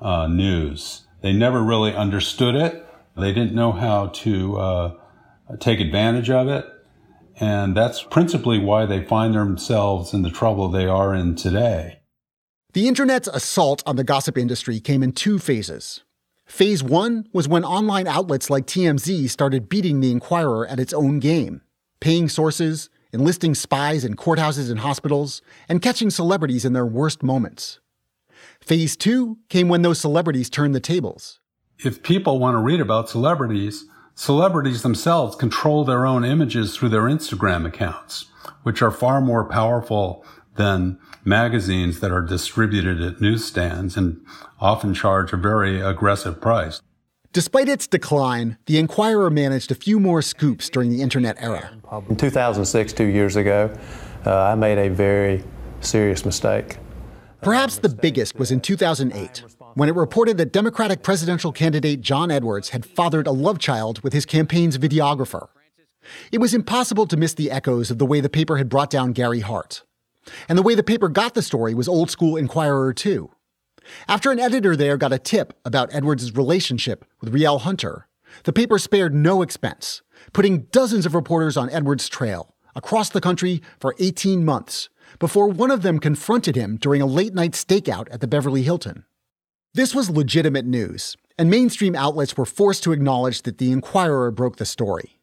uh, 0.00 0.26
news. 0.26 1.06
They 1.22 1.32
never 1.32 1.62
really 1.62 1.94
understood 1.94 2.56
it. 2.56 2.84
They 3.16 3.32
didn't 3.32 3.54
know 3.54 3.70
how 3.70 4.08
to 4.08 4.58
uh, 4.58 4.94
take 5.60 5.78
advantage 5.78 6.28
of 6.28 6.48
it. 6.48 6.66
And 7.38 7.76
that's 7.76 8.02
principally 8.02 8.58
why 8.58 8.86
they 8.86 9.04
find 9.04 9.34
themselves 9.34 10.14
in 10.14 10.22
the 10.22 10.30
trouble 10.30 10.68
they 10.68 10.86
are 10.86 11.14
in 11.14 11.34
today. 11.34 12.00
The 12.72 12.88
internet's 12.88 13.28
assault 13.28 13.82
on 13.86 13.96
the 13.96 14.04
gossip 14.04 14.38
industry 14.38 14.80
came 14.80 15.02
in 15.02 15.12
two 15.12 15.38
phases. 15.38 16.02
Phase 16.46 16.82
one 16.82 17.26
was 17.32 17.48
when 17.48 17.64
online 17.64 18.06
outlets 18.06 18.48
like 18.48 18.66
TMZ 18.66 19.28
started 19.28 19.68
beating 19.68 20.00
the 20.00 20.12
Enquirer 20.12 20.66
at 20.66 20.78
its 20.78 20.92
own 20.92 21.18
game, 21.18 21.62
paying 22.00 22.28
sources, 22.28 22.88
enlisting 23.12 23.54
spies 23.54 24.04
in 24.04 24.14
courthouses 24.14 24.70
and 24.70 24.80
hospitals, 24.80 25.42
and 25.68 25.82
catching 25.82 26.10
celebrities 26.10 26.64
in 26.64 26.72
their 26.72 26.86
worst 26.86 27.22
moments. 27.22 27.80
Phase 28.60 28.96
two 28.96 29.38
came 29.48 29.68
when 29.68 29.82
those 29.82 29.98
celebrities 29.98 30.48
turned 30.48 30.74
the 30.74 30.80
tables. 30.80 31.40
If 31.78 32.02
people 32.02 32.38
want 32.38 32.54
to 32.54 32.60
read 32.60 32.80
about 32.80 33.08
celebrities, 33.08 33.86
celebrities 34.16 34.82
themselves 34.82 35.36
control 35.36 35.84
their 35.84 36.04
own 36.04 36.24
images 36.24 36.74
through 36.74 36.88
their 36.88 37.02
Instagram 37.02 37.64
accounts, 37.64 38.26
which 38.64 38.82
are 38.82 38.90
far 38.90 39.20
more 39.20 39.44
powerful 39.44 40.24
than 40.56 40.98
magazines 41.24 42.00
that 42.00 42.10
are 42.10 42.22
distributed 42.22 43.00
at 43.00 43.20
newsstands 43.20 43.96
and 43.96 44.24
often 44.58 44.94
charge 44.94 45.32
a 45.32 45.36
very 45.36 45.80
aggressive 45.80 46.40
price. 46.40 46.80
Despite 47.32 47.68
its 47.68 47.86
decline, 47.86 48.56
the 48.64 48.78
Enquirer 48.78 49.28
managed 49.28 49.70
a 49.70 49.74
few 49.74 50.00
more 50.00 50.22
scoops 50.22 50.70
during 50.70 50.90
the 50.90 51.02
internet 51.02 51.36
era. 51.38 51.70
In 52.08 52.16
2006, 52.16 52.94
two 52.94 53.04
years 53.04 53.36
ago, 53.36 53.76
uh, 54.24 54.34
I 54.34 54.54
made 54.54 54.78
a 54.78 54.88
very 54.88 55.44
serious 55.82 56.24
mistake. 56.24 56.78
Perhaps 57.42 57.78
the 57.78 57.90
biggest 57.90 58.38
was 58.38 58.50
in 58.50 58.60
2008, 58.60 59.44
when 59.76 59.90
it 59.90 59.94
reported 59.94 60.38
that 60.38 60.54
Democratic 60.54 61.02
presidential 61.02 61.52
candidate 61.52 62.00
John 62.00 62.30
Edwards 62.30 62.70
had 62.70 62.86
fathered 62.86 63.26
a 63.26 63.30
love 63.30 63.58
child 63.58 64.02
with 64.02 64.14
his 64.14 64.24
campaign's 64.24 64.78
videographer. 64.78 65.48
It 66.32 66.38
was 66.38 66.54
impossible 66.54 67.06
to 67.06 67.16
miss 67.16 67.34
the 67.34 67.50
echoes 67.50 67.90
of 67.90 67.98
the 67.98 68.06
way 68.06 68.22
the 68.22 68.30
paper 68.30 68.56
had 68.56 68.70
brought 68.70 68.88
down 68.88 69.12
Gary 69.12 69.40
Hart. 69.40 69.82
And 70.48 70.56
the 70.56 70.62
way 70.62 70.74
the 70.74 70.82
paper 70.82 71.10
got 71.10 71.34
the 71.34 71.42
story 71.42 71.74
was 71.74 71.88
old 71.88 72.10
school 72.10 72.38
Enquirer, 72.38 72.94
too. 72.94 73.30
After 74.08 74.32
an 74.32 74.40
editor 74.40 74.76
there 74.76 74.96
got 74.96 75.12
a 75.12 75.18
tip 75.18 75.52
about 75.62 75.94
Edwards' 75.94 76.34
relationship 76.34 77.04
with 77.20 77.34
Rielle 77.34 77.60
Hunter, 77.60 78.08
the 78.44 78.54
paper 78.54 78.78
spared 78.78 79.14
no 79.14 79.42
expense, 79.42 80.00
putting 80.32 80.62
dozens 80.72 81.04
of 81.04 81.14
reporters 81.14 81.58
on 81.58 81.68
Edwards' 81.68 82.08
trail 82.08 82.54
across 82.74 83.10
the 83.10 83.20
country 83.20 83.60
for 83.78 83.94
18 83.98 84.42
months 84.42 84.88
before 85.18 85.48
one 85.48 85.70
of 85.70 85.82
them 85.82 85.98
confronted 85.98 86.56
him 86.56 86.78
during 86.78 87.02
a 87.02 87.06
late 87.06 87.34
night 87.34 87.52
stakeout 87.52 88.08
at 88.10 88.22
the 88.22 88.26
Beverly 88.26 88.62
Hilton. 88.62 89.04
This 89.76 89.94
was 89.94 90.08
legitimate 90.08 90.64
news, 90.64 91.18
and 91.36 91.50
mainstream 91.50 91.94
outlets 91.94 92.34
were 92.34 92.46
forced 92.46 92.82
to 92.84 92.92
acknowledge 92.92 93.42
that 93.42 93.58
the 93.58 93.72
Enquirer 93.72 94.30
broke 94.30 94.56
the 94.56 94.64
story. 94.64 95.18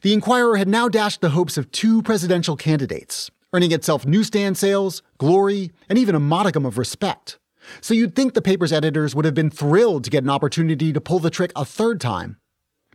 The 0.00 0.14
Enquirer 0.14 0.56
had 0.56 0.68
now 0.68 0.88
dashed 0.88 1.20
the 1.20 1.28
hopes 1.36 1.58
of 1.58 1.70
two 1.70 2.00
presidential 2.00 2.56
candidates, 2.56 3.30
earning 3.52 3.72
itself 3.72 4.06
newsstand 4.06 4.56
sales, 4.56 5.02
glory, 5.18 5.70
and 5.86 5.98
even 5.98 6.14
a 6.14 6.18
modicum 6.18 6.64
of 6.64 6.78
respect. 6.78 7.38
So 7.82 7.92
you'd 7.92 8.16
think 8.16 8.32
the 8.32 8.40
paper's 8.40 8.72
editors 8.72 9.14
would 9.14 9.26
have 9.26 9.34
been 9.34 9.50
thrilled 9.50 10.04
to 10.04 10.10
get 10.10 10.24
an 10.24 10.30
opportunity 10.30 10.90
to 10.90 11.00
pull 11.02 11.18
the 11.18 11.28
trick 11.28 11.52
a 11.54 11.66
third 11.66 12.00
time. 12.00 12.38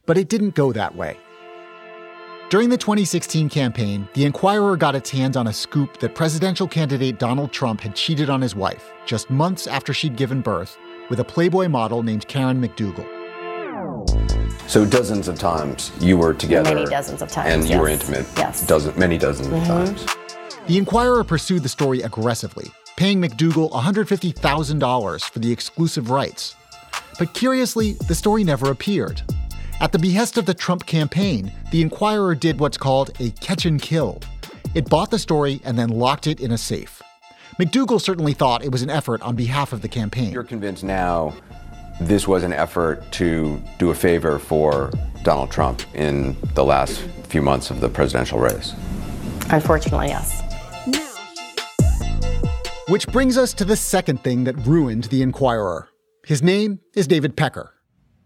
But 0.08 0.18
it 0.18 0.28
didn't 0.28 0.56
go 0.56 0.72
that 0.72 0.96
way. 0.96 1.20
During 2.50 2.70
the 2.70 2.78
2016 2.78 3.48
campaign, 3.48 4.10
the 4.16 4.26
Enquirer 4.26 4.76
got 4.76 4.96
its 4.96 5.12
hands 5.12 5.38
on 5.38 5.46
a 5.46 5.54
scoop 5.54 6.00
that 6.00 6.16
presidential 6.16 6.68
candidate 6.68 7.20
Donald 7.20 7.52
Trump 7.52 7.80
had 7.80 7.94
cheated 7.94 8.28
on 8.28 8.42
his 8.42 8.56
wife 8.56 8.92
just 9.06 9.30
months 9.30 9.68
after 9.68 9.94
she'd 9.94 10.16
given 10.16 10.42
birth 10.42 10.76
with 11.12 11.20
a 11.20 11.24
Playboy 11.24 11.68
model 11.68 12.02
named 12.02 12.28
Karen 12.28 12.60
McDougal. 12.60 13.08
So 14.68 14.84
dozens 14.84 15.28
of 15.28 15.38
times 15.38 15.92
you 16.00 16.18
were 16.18 16.34
together. 16.34 16.74
Many 16.74 16.90
dozens 16.90 17.22
of 17.22 17.30
times. 17.30 17.54
And 17.54 17.64
you 17.66 17.70
yes. 17.70 17.80
were 17.80 17.88
intimate. 17.88 18.26
Yes. 18.36 18.66
Dozen, 18.66 18.98
many 18.98 19.20
dozens 19.20 19.50
mm-hmm. 19.50 19.58
of 19.58 19.68
times. 19.68 20.08
The 20.66 20.80
Enquirer 20.80 21.24
pursued 21.24 21.62
the 21.62 21.70
story 21.70 22.02
aggressively, 22.02 22.72
paying 22.98 23.22
McDougal 23.22 23.70
$150,000 23.70 25.30
for 25.30 25.38
the 25.38 25.52
exclusive 25.52 26.10
rights. 26.10 26.56
But 27.20 27.36
curiously, 27.36 27.94
the 28.08 28.16
story 28.16 28.44
never 28.44 28.72
appeared. 28.72 29.22
At 29.82 29.94
the 29.94 30.00
behest 30.00 30.38
of 30.38 30.46
the 30.46 30.54
Trump 30.54 30.86
campaign, 30.86 31.54
the 31.72 31.82
Enquirer 31.82 32.36
did 32.36 32.60
what's 32.60 32.78
called 32.78 33.12
a 33.22 33.30
catch 33.32 33.66
and 33.66 33.82
kill. 33.82 34.20
It 34.76 34.90
bought 34.90 35.10
the 35.10 35.18
story 35.18 35.62
and 35.64 35.80
then 35.80 35.88
locked 35.88 36.28
it 36.28 36.42
in 36.42 36.52
a 36.52 36.58
safe. 36.58 37.02
McDougal 37.58 38.02
certainly 38.02 38.34
thought 38.34 38.62
it 38.62 38.74
was 38.74 38.82
an 38.82 38.90
effort 38.90 39.22
on 39.22 39.38
behalf 39.38 39.72
of 39.72 39.82
the 39.82 39.88
campaign. 39.88 40.34
You're 40.34 40.44
convinced 40.44 40.84
now 40.84 41.34
this 42.02 42.28
was 42.28 42.44
an 42.44 42.52
effort 42.52 43.10
to 43.14 43.62
do 43.78 43.90
a 43.90 43.96
favor 43.96 44.38
for 44.38 44.92
Donald 45.24 45.50
Trump 45.50 45.82
in 45.96 46.36
the 46.56 46.64
last 46.66 47.00
few 47.30 47.42
months 47.42 47.70
of 47.70 47.80
the 47.80 47.88
presidential 47.88 48.38
race? 48.38 48.74
Unfortunately, 49.50 50.08
yes. 50.08 50.44
Which 52.90 53.08
brings 53.08 53.38
us 53.38 53.54
to 53.54 53.64
the 53.64 53.78
second 53.78 54.24
thing 54.26 54.44
that 54.44 54.58
ruined 54.66 55.06
the 55.06 55.22
Enquirer. 55.22 55.88
His 56.26 56.44
name 56.44 56.80
is 56.96 57.08
David 57.08 57.38
Pecker. 57.38 57.74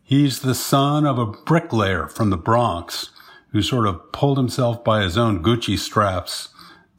He's 0.04 0.42
the 0.42 0.54
son 0.54 1.06
of 1.06 1.18
a 1.18 1.26
bricklayer 1.26 2.08
from 2.08 2.30
the 2.30 2.38
Bronx 2.38 3.12
who 3.52 3.62
sort 3.62 3.88
of 3.88 4.12
pulled 4.12 4.38
himself 4.38 4.84
by 4.84 5.02
his 5.02 5.18
own 5.18 5.42
Gucci 5.42 5.80
straps 5.80 6.50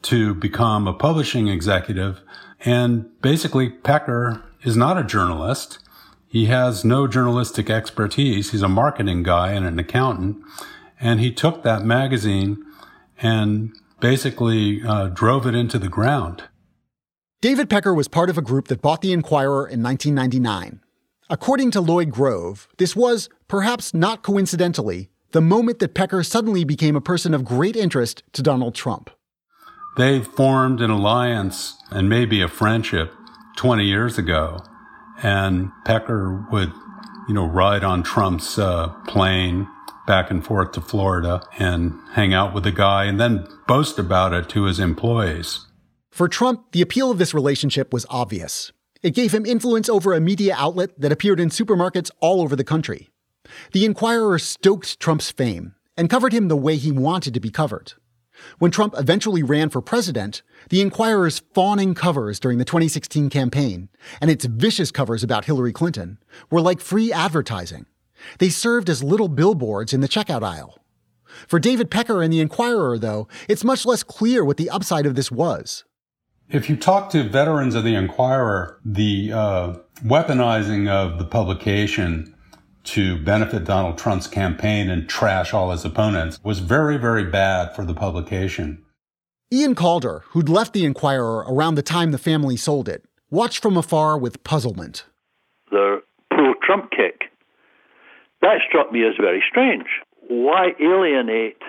to 0.02 0.34
become 0.34 0.88
a 0.88 0.94
publishing 0.94 1.48
executive. 1.48 2.22
And 2.64 3.10
basically, 3.20 3.68
Pecker 3.68 4.42
is 4.62 4.76
not 4.76 4.96
a 4.96 5.04
journalist. 5.04 5.80
He 6.26 6.46
has 6.46 6.84
no 6.84 7.06
journalistic 7.06 7.68
expertise. 7.68 8.52
He's 8.52 8.62
a 8.62 8.68
marketing 8.68 9.22
guy 9.22 9.52
and 9.52 9.66
an 9.66 9.78
accountant. 9.78 10.42
And 10.98 11.20
he 11.20 11.30
took 11.30 11.62
that 11.62 11.84
magazine 11.84 12.64
and 13.20 13.74
basically 14.00 14.82
uh, 14.82 15.08
drove 15.08 15.46
it 15.46 15.54
into 15.54 15.78
the 15.78 15.88
ground. 15.88 16.44
David 17.42 17.68
Pecker 17.68 17.92
was 17.92 18.08
part 18.08 18.30
of 18.30 18.38
a 18.38 18.42
group 18.42 18.68
that 18.68 18.80
bought 18.80 19.02
the 19.02 19.12
Enquirer 19.12 19.66
in 19.66 19.82
1999 19.82 20.80
According 21.30 21.70
to 21.70 21.80
Lloyd 21.80 22.10
Grove, 22.10 22.68
this 22.76 22.94
was, 22.94 23.30
perhaps 23.48 23.94
not 23.94 24.22
coincidentally, 24.22 25.08
the 25.32 25.40
moment 25.40 25.78
that 25.78 25.94
Pecker 25.94 26.22
suddenly 26.22 26.64
became 26.64 26.96
a 26.96 27.00
person 27.00 27.32
of 27.32 27.46
great 27.46 27.76
interest 27.76 28.22
to 28.34 28.42
Donald 28.42 28.74
Trump. 28.74 29.08
They 29.96 30.20
formed 30.20 30.82
an 30.82 30.90
alliance 30.90 31.76
and 31.90 32.10
maybe 32.10 32.42
a 32.42 32.48
friendship 32.48 33.10
20 33.56 33.86
years 33.86 34.18
ago, 34.18 34.62
and 35.22 35.70
Pecker 35.86 36.46
would, 36.52 36.72
you 37.26 37.32
know, 37.32 37.46
ride 37.46 37.84
on 37.84 38.02
Trump's 38.02 38.58
uh, 38.58 38.88
plane 39.06 39.66
back 40.06 40.30
and 40.30 40.44
forth 40.44 40.72
to 40.72 40.82
Florida 40.82 41.42
and 41.58 41.98
hang 42.12 42.34
out 42.34 42.52
with 42.52 42.64
the 42.64 42.72
guy 42.72 43.04
and 43.04 43.18
then 43.18 43.48
boast 43.66 43.98
about 43.98 44.34
it 44.34 44.50
to 44.50 44.64
his 44.64 44.78
employees. 44.78 45.66
For 46.10 46.28
Trump, 46.28 46.72
the 46.72 46.82
appeal 46.82 47.10
of 47.10 47.16
this 47.16 47.32
relationship 47.32 47.94
was 47.94 48.04
obvious. 48.10 48.72
It 49.04 49.14
gave 49.14 49.34
him 49.34 49.44
influence 49.44 49.90
over 49.90 50.14
a 50.14 50.20
media 50.20 50.54
outlet 50.56 50.98
that 50.98 51.12
appeared 51.12 51.38
in 51.38 51.50
supermarkets 51.50 52.10
all 52.20 52.40
over 52.40 52.56
the 52.56 52.64
country. 52.64 53.10
The 53.72 53.84
Enquirer 53.84 54.38
stoked 54.38 54.98
Trump's 54.98 55.30
fame 55.30 55.74
and 55.94 56.08
covered 56.08 56.32
him 56.32 56.48
the 56.48 56.56
way 56.56 56.76
he 56.76 56.90
wanted 56.90 57.34
to 57.34 57.40
be 57.40 57.50
covered. 57.50 57.92
When 58.58 58.70
Trump 58.70 58.94
eventually 58.96 59.42
ran 59.42 59.68
for 59.68 59.82
president, 59.82 60.42
the 60.70 60.80
Enquirer's 60.80 61.42
fawning 61.52 61.92
covers 61.92 62.40
during 62.40 62.56
the 62.56 62.64
2016 62.64 63.28
campaign 63.28 63.90
and 64.22 64.30
its 64.30 64.46
vicious 64.46 64.90
covers 64.90 65.22
about 65.22 65.44
Hillary 65.44 65.74
Clinton 65.74 66.16
were 66.50 66.62
like 66.62 66.80
free 66.80 67.12
advertising. 67.12 67.84
They 68.38 68.48
served 68.48 68.88
as 68.88 69.02
little 69.04 69.28
billboards 69.28 69.92
in 69.92 70.00
the 70.00 70.08
checkout 70.08 70.42
aisle. 70.42 70.82
For 71.46 71.58
David 71.58 71.90
Pecker 71.90 72.22
and 72.22 72.32
the 72.32 72.40
Enquirer, 72.40 72.96
though, 72.96 73.28
it's 73.50 73.64
much 73.64 73.84
less 73.84 74.02
clear 74.02 74.42
what 74.46 74.56
the 74.56 74.70
upside 74.70 75.04
of 75.04 75.14
this 75.14 75.30
was. 75.30 75.84
If 76.48 76.68
you 76.68 76.76
talk 76.76 77.10
to 77.10 77.22
veterans 77.24 77.74
of 77.74 77.84
the 77.84 77.94
Enquirer, 77.94 78.78
the 78.84 79.32
uh, 79.32 79.74
weaponizing 80.04 80.88
of 80.88 81.18
the 81.18 81.24
publication 81.24 82.34
to 82.84 83.16
benefit 83.24 83.64
Donald 83.64 83.96
Trump's 83.96 84.26
campaign 84.26 84.90
and 84.90 85.08
trash 85.08 85.54
all 85.54 85.70
his 85.70 85.86
opponents 85.86 86.38
was 86.42 86.58
very, 86.58 86.98
very 86.98 87.24
bad 87.24 87.74
for 87.74 87.84
the 87.84 87.94
publication. 87.94 88.84
Ian 89.50 89.74
Calder, 89.74 90.22
who'd 90.28 90.50
left 90.50 90.74
the 90.74 90.84
Enquirer 90.84 91.46
around 91.48 91.76
the 91.76 91.82
time 91.82 92.12
the 92.12 92.18
family 92.18 92.56
sold 92.56 92.90
it, 92.90 93.04
watched 93.30 93.62
from 93.62 93.78
afar 93.78 94.18
with 94.18 94.44
puzzlement. 94.44 95.06
The 95.70 96.02
pro 96.30 96.52
Trump 96.62 96.90
kick. 96.90 97.30
That 98.42 98.58
struck 98.68 98.92
me 98.92 99.02
as 99.04 99.14
very 99.18 99.42
strange. 99.48 99.86
Why 100.28 100.72
alienate, 100.78 101.62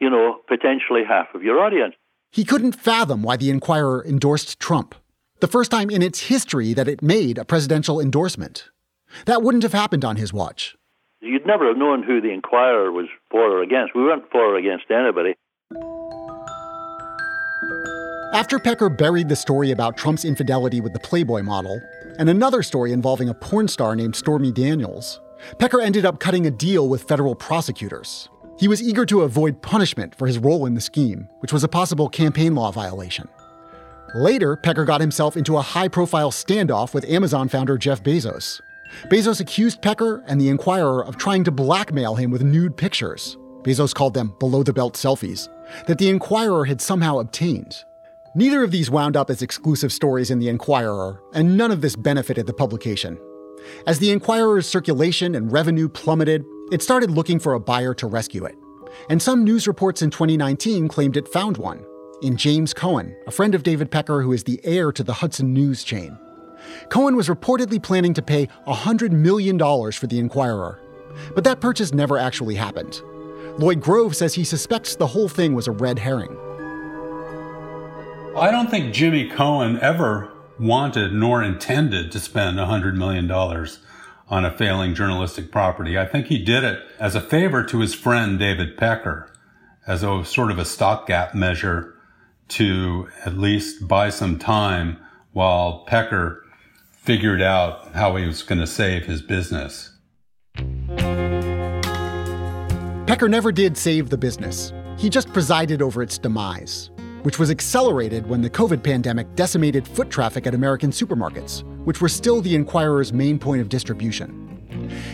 you 0.00 0.10
know, 0.10 0.38
potentially 0.46 1.02
half 1.06 1.34
of 1.34 1.42
your 1.42 1.58
audience? 1.58 1.94
He 2.32 2.44
couldn't 2.44 2.72
fathom 2.72 3.22
why 3.22 3.36
the 3.36 3.50
Enquirer 3.50 4.02
endorsed 4.06 4.58
Trump, 4.58 4.94
the 5.40 5.46
first 5.46 5.70
time 5.70 5.90
in 5.90 6.00
its 6.00 6.18
history 6.18 6.72
that 6.72 6.88
it 6.88 7.02
made 7.02 7.36
a 7.36 7.44
presidential 7.44 8.00
endorsement. 8.00 8.70
That 9.26 9.42
wouldn't 9.42 9.64
have 9.64 9.74
happened 9.74 10.02
on 10.02 10.16
his 10.16 10.32
watch. 10.32 10.74
You'd 11.20 11.46
never 11.46 11.68
have 11.68 11.76
known 11.76 12.02
who 12.02 12.22
the 12.22 12.32
Enquirer 12.32 12.90
was 12.90 13.04
for 13.30 13.58
or 13.58 13.62
against. 13.62 13.94
We 13.94 14.04
weren't 14.04 14.30
for 14.32 14.54
or 14.54 14.56
against 14.56 14.86
anybody. 14.90 15.34
After 18.32 18.58
Pecker 18.58 18.88
buried 18.88 19.28
the 19.28 19.36
story 19.36 19.70
about 19.70 19.98
Trump's 19.98 20.24
infidelity 20.24 20.80
with 20.80 20.94
the 20.94 21.00
Playboy 21.00 21.42
model, 21.42 21.82
and 22.18 22.30
another 22.30 22.62
story 22.62 22.92
involving 22.92 23.28
a 23.28 23.34
porn 23.34 23.68
star 23.68 23.94
named 23.94 24.16
Stormy 24.16 24.52
Daniels, 24.52 25.20
Pecker 25.58 25.82
ended 25.82 26.06
up 26.06 26.18
cutting 26.18 26.46
a 26.46 26.50
deal 26.50 26.88
with 26.88 27.02
federal 27.02 27.34
prosecutors. 27.34 28.30
He 28.58 28.68
was 28.68 28.82
eager 28.82 29.04
to 29.06 29.22
avoid 29.22 29.62
punishment 29.62 30.14
for 30.14 30.26
his 30.26 30.38
role 30.38 30.66
in 30.66 30.74
the 30.74 30.80
scheme, 30.80 31.28
which 31.40 31.52
was 31.52 31.64
a 31.64 31.68
possible 31.68 32.08
campaign 32.08 32.54
law 32.54 32.70
violation. 32.70 33.28
Later, 34.14 34.56
Pecker 34.56 34.84
got 34.84 35.00
himself 35.00 35.36
into 35.36 35.56
a 35.56 35.62
high 35.62 35.88
profile 35.88 36.30
standoff 36.30 36.92
with 36.92 37.08
Amazon 37.08 37.48
founder 37.48 37.78
Jeff 37.78 38.02
Bezos. 38.02 38.60
Bezos 39.10 39.40
accused 39.40 39.80
Pecker 39.80 40.22
and 40.26 40.38
the 40.38 40.50
Enquirer 40.50 41.02
of 41.04 41.16
trying 41.16 41.44
to 41.44 41.50
blackmail 41.50 42.14
him 42.14 42.30
with 42.30 42.42
nude 42.42 42.76
pictures. 42.76 43.38
Bezos 43.62 43.94
called 43.94 44.12
them 44.12 44.34
below 44.38 44.62
the 44.62 44.72
belt 44.72 44.94
selfies, 44.94 45.48
that 45.86 45.98
the 45.98 46.10
Enquirer 46.10 46.66
had 46.66 46.80
somehow 46.80 47.18
obtained. 47.18 47.84
Neither 48.34 48.62
of 48.62 48.70
these 48.70 48.90
wound 48.90 49.16
up 49.16 49.30
as 49.30 49.40
exclusive 49.40 49.92
stories 49.92 50.30
in 50.30 50.38
the 50.38 50.48
Enquirer, 50.48 51.22
and 51.32 51.56
none 51.56 51.70
of 51.70 51.80
this 51.80 51.96
benefited 51.96 52.46
the 52.46 52.52
publication. 52.52 53.18
As 53.86 53.98
the 53.98 54.10
Enquirer's 54.10 54.68
circulation 54.68 55.34
and 55.34 55.52
revenue 55.52 55.88
plummeted, 55.88 56.44
it 56.72 56.82
started 56.82 57.10
looking 57.10 57.38
for 57.38 57.52
a 57.52 57.60
buyer 57.60 57.92
to 57.92 58.06
rescue 58.06 58.46
it. 58.46 58.56
And 59.10 59.20
some 59.20 59.44
news 59.44 59.68
reports 59.68 60.00
in 60.00 60.10
2019 60.10 60.88
claimed 60.88 61.18
it 61.18 61.28
found 61.28 61.58
one 61.58 61.84
in 62.22 62.34
James 62.36 62.72
Cohen, 62.72 63.14
a 63.26 63.30
friend 63.30 63.54
of 63.54 63.62
David 63.62 63.90
Pecker 63.90 64.22
who 64.22 64.32
is 64.32 64.44
the 64.44 64.58
heir 64.64 64.90
to 64.90 65.04
the 65.04 65.12
Hudson 65.12 65.52
News 65.52 65.84
chain. 65.84 66.18
Cohen 66.88 67.14
was 67.14 67.28
reportedly 67.28 67.82
planning 67.82 68.14
to 68.14 68.22
pay 68.22 68.48
$100 68.66 69.10
million 69.10 69.58
for 69.58 70.06
the 70.06 70.18
Enquirer. 70.18 70.80
But 71.34 71.44
that 71.44 71.60
purchase 71.60 71.92
never 71.92 72.16
actually 72.16 72.54
happened. 72.54 73.02
Lloyd 73.58 73.82
Grove 73.82 74.16
says 74.16 74.32
he 74.32 74.44
suspects 74.44 74.96
the 74.96 75.08
whole 75.08 75.28
thing 75.28 75.54
was 75.54 75.68
a 75.68 75.72
red 75.72 75.98
herring. 75.98 76.34
I 78.34 78.50
don't 78.50 78.70
think 78.70 78.94
Jimmy 78.94 79.28
Cohen 79.28 79.78
ever 79.80 80.32
wanted 80.58 81.12
nor 81.12 81.42
intended 81.42 82.10
to 82.12 82.20
spend 82.20 82.56
$100 82.56 82.94
million 82.94 83.28
on 84.28 84.44
a 84.44 84.56
failing 84.56 84.94
journalistic 84.94 85.50
property. 85.50 85.98
I 85.98 86.06
think 86.06 86.26
he 86.26 86.38
did 86.38 86.64
it 86.64 86.80
as 86.98 87.14
a 87.14 87.20
favor 87.20 87.62
to 87.64 87.80
his 87.80 87.94
friend 87.94 88.38
David 88.38 88.76
Pecker, 88.76 89.30
as 89.86 90.02
a 90.02 90.24
sort 90.24 90.50
of 90.50 90.58
a 90.58 90.64
stopgap 90.64 91.34
measure 91.34 91.94
to 92.48 93.08
at 93.24 93.36
least 93.36 93.88
buy 93.88 94.10
some 94.10 94.38
time 94.38 94.98
while 95.32 95.84
Pecker 95.86 96.44
figured 96.92 97.42
out 97.42 97.92
how 97.94 98.14
he 98.16 98.26
was 98.26 98.42
going 98.42 98.60
to 98.60 98.66
save 98.66 99.06
his 99.06 99.22
business. 99.22 99.90
Pecker 103.06 103.28
never 103.28 103.50
did 103.50 103.76
save 103.76 104.08
the 104.08 104.18
business. 104.18 104.72
He 104.96 105.10
just 105.10 105.32
presided 105.32 105.82
over 105.82 106.02
its 106.02 106.16
demise 106.16 106.91
which 107.22 107.38
was 107.38 107.50
accelerated 107.50 108.26
when 108.26 108.42
the 108.42 108.50
COVID 108.50 108.82
pandemic 108.82 109.34
decimated 109.34 109.86
foot 109.86 110.10
traffic 110.10 110.46
at 110.46 110.54
American 110.54 110.90
supermarkets, 110.90 111.62
which 111.84 112.00
were 112.00 112.08
still 112.08 112.40
the 112.40 112.54
Enquirer's 112.54 113.12
main 113.12 113.38
point 113.38 113.60
of 113.60 113.68
distribution. 113.68 114.38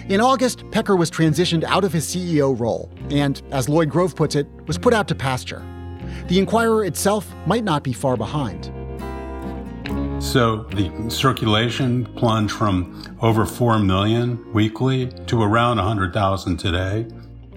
In 0.08 0.20
August, 0.20 0.64
Pecker 0.70 0.96
was 0.96 1.10
transitioned 1.10 1.64
out 1.64 1.84
of 1.84 1.92
his 1.92 2.06
CEO 2.06 2.58
role 2.58 2.90
and, 3.10 3.42
as 3.50 3.68
Lloyd 3.68 3.90
Grove 3.90 4.16
puts 4.16 4.34
it, 4.34 4.46
was 4.66 4.78
put 4.78 4.94
out 4.94 5.08
to 5.08 5.14
pasture. 5.14 5.62
The 6.28 6.38
Enquirer 6.38 6.84
itself 6.84 7.32
might 7.46 7.64
not 7.64 7.82
be 7.82 7.92
far 7.92 8.16
behind. 8.16 8.72
So 10.22 10.64
the 10.74 10.90
circulation 11.08 12.04
plunged 12.16 12.52
from 12.52 13.16
over 13.20 13.46
4 13.46 13.78
million 13.78 14.52
weekly 14.52 15.06
to 15.26 15.42
around 15.42 15.76
100,000 15.76 16.56
today. 16.56 17.06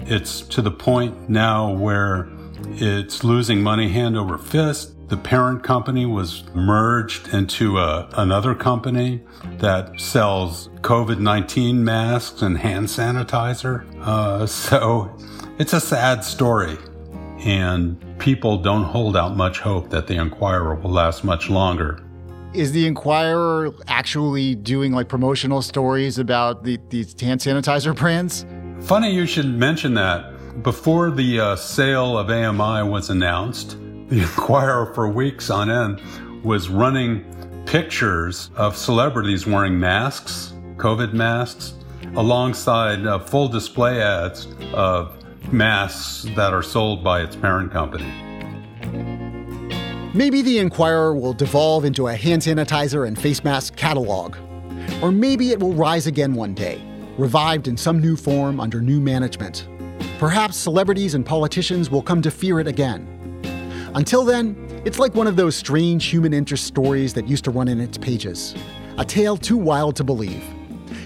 It's 0.06 0.42
to 0.42 0.62
the 0.62 0.72
point 0.72 1.30
now 1.30 1.74
where 1.74 2.30
it's 2.74 3.24
losing 3.24 3.62
money 3.62 3.90
hand 3.90 4.18
over 4.18 4.38
fist. 4.38 4.96
The 5.10 5.18
parent 5.18 5.62
company 5.64 6.06
was 6.06 6.44
merged 6.54 7.34
into 7.34 7.78
a, 7.78 8.10
another 8.14 8.56
company 8.56 9.22
that 9.58 10.00
sells 10.00 10.70
COVID 10.82 11.20
19 11.20 11.84
masks 11.84 12.42
and 12.42 12.58
hand 12.58 12.88
sanitizer. 12.88 13.86
Uh, 14.00 14.48
so 14.48 15.16
it's 15.60 15.74
a 15.74 15.82
sad 15.82 16.24
story. 16.24 16.78
And 17.40 17.98
people 18.20 18.58
don't 18.58 18.84
hold 18.84 19.18
out 19.18 19.36
much 19.36 19.60
hope 19.60 19.90
that 19.90 20.08
the 20.08 20.16
Enquirer 20.16 20.76
will 20.76 20.92
last 20.92 21.24
much 21.24 21.50
longer. 21.50 22.00
Is 22.54 22.72
the 22.72 22.86
Enquirer 22.86 23.72
actually 23.88 24.56
doing 24.56 24.92
like 24.92 25.10
promotional 25.10 25.62
stories 25.62 26.18
about 26.18 26.64
the, 26.64 26.80
these 26.90 27.20
hand 27.20 27.42
sanitizer 27.42 27.96
brands? 27.98 28.46
Funny 28.82 29.14
you 29.14 29.26
should 29.26 29.46
mention 29.46 29.94
that. 29.96 30.31
Before 30.60 31.10
the 31.10 31.40
uh, 31.40 31.56
sale 31.56 32.18
of 32.18 32.30
AMI 32.30 32.88
was 32.88 33.10
announced, 33.10 33.78
the 34.10 34.20
Enquirer 34.22 34.94
for 34.94 35.08
weeks 35.08 35.50
on 35.50 35.72
end 35.72 36.02
was 36.44 36.68
running 36.68 37.24
pictures 37.66 38.52
of 38.58 38.76
celebrities 38.76 39.48
wearing 39.48 39.80
masks, 39.80 40.54
COVID 40.76 41.14
masks, 41.14 41.74
alongside 42.16 43.08
uh, 43.08 43.18
full 43.18 43.48
display 43.48 44.02
ads 44.02 44.50
of 44.74 45.18
masks 45.54 46.24
that 46.36 46.54
are 46.54 46.62
sold 46.62 47.02
by 47.02 47.22
its 47.22 47.36
parent 47.36 47.72
company. 47.72 48.12
Maybe 50.14 50.42
the 50.42 50.60
Enquirer 50.60 51.16
will 51.16 51.34
devolve 51.34 51.86
into 51.86 52.08
a 52.08 52.14
hand 52.14 52.42
sanitizer 52.42 53.08
and 53.08 53.18
face 53.18 53.44
mask 53.46 53.78
catalog. 53.78 54.36
Or 55.02 55.14
maybe 55.14 55.52
it 55.52 55.60
will 55.62 55.74
rise 55.74 56.08
again 56.08 56.34
one 56.34 56.54
day, 56.54 56.84
revived 57.18 57.70
in 57.70 57.78
some 57.78 58.02
new 58.02 58.18
form 58.18 58.60
under 58.60 58.82
new 58.82 59.00
management. 59.00 59.66
Perhaps 60.22 60.56
celebrities 60.56 61.16
and 61.16 61.26
politicians 61.26 61.90
will 61.90 62.04
come 62.04 62.22
to 62.22 62.30
fear 62.30 62.60
it 62.60 62.68
again. 62.68 63.42
Until 63.96 64.24
then, 64.24 64.56
it's 64.86 65.00
like 65.00 65.16
one 65.16 65.26
of 65.26 65.36
those 65.36 65.56
strange 65.56 66.06
human 66.06 66.32
interest 66.32 66.66
stories 66.66 67.12
that 67.16 67.28
used 67.28 67.44
to 67.46 67.50
run 67.50 67.68
in 67.68 67.80
its 67.80 67.98
pages. 67.98 68.54
A 69.00 69.04
tale 69.04 69.36
too 69.36 69.58
wild 69.58 69.96
to 69.96 70.04
believe. 70.04 70.44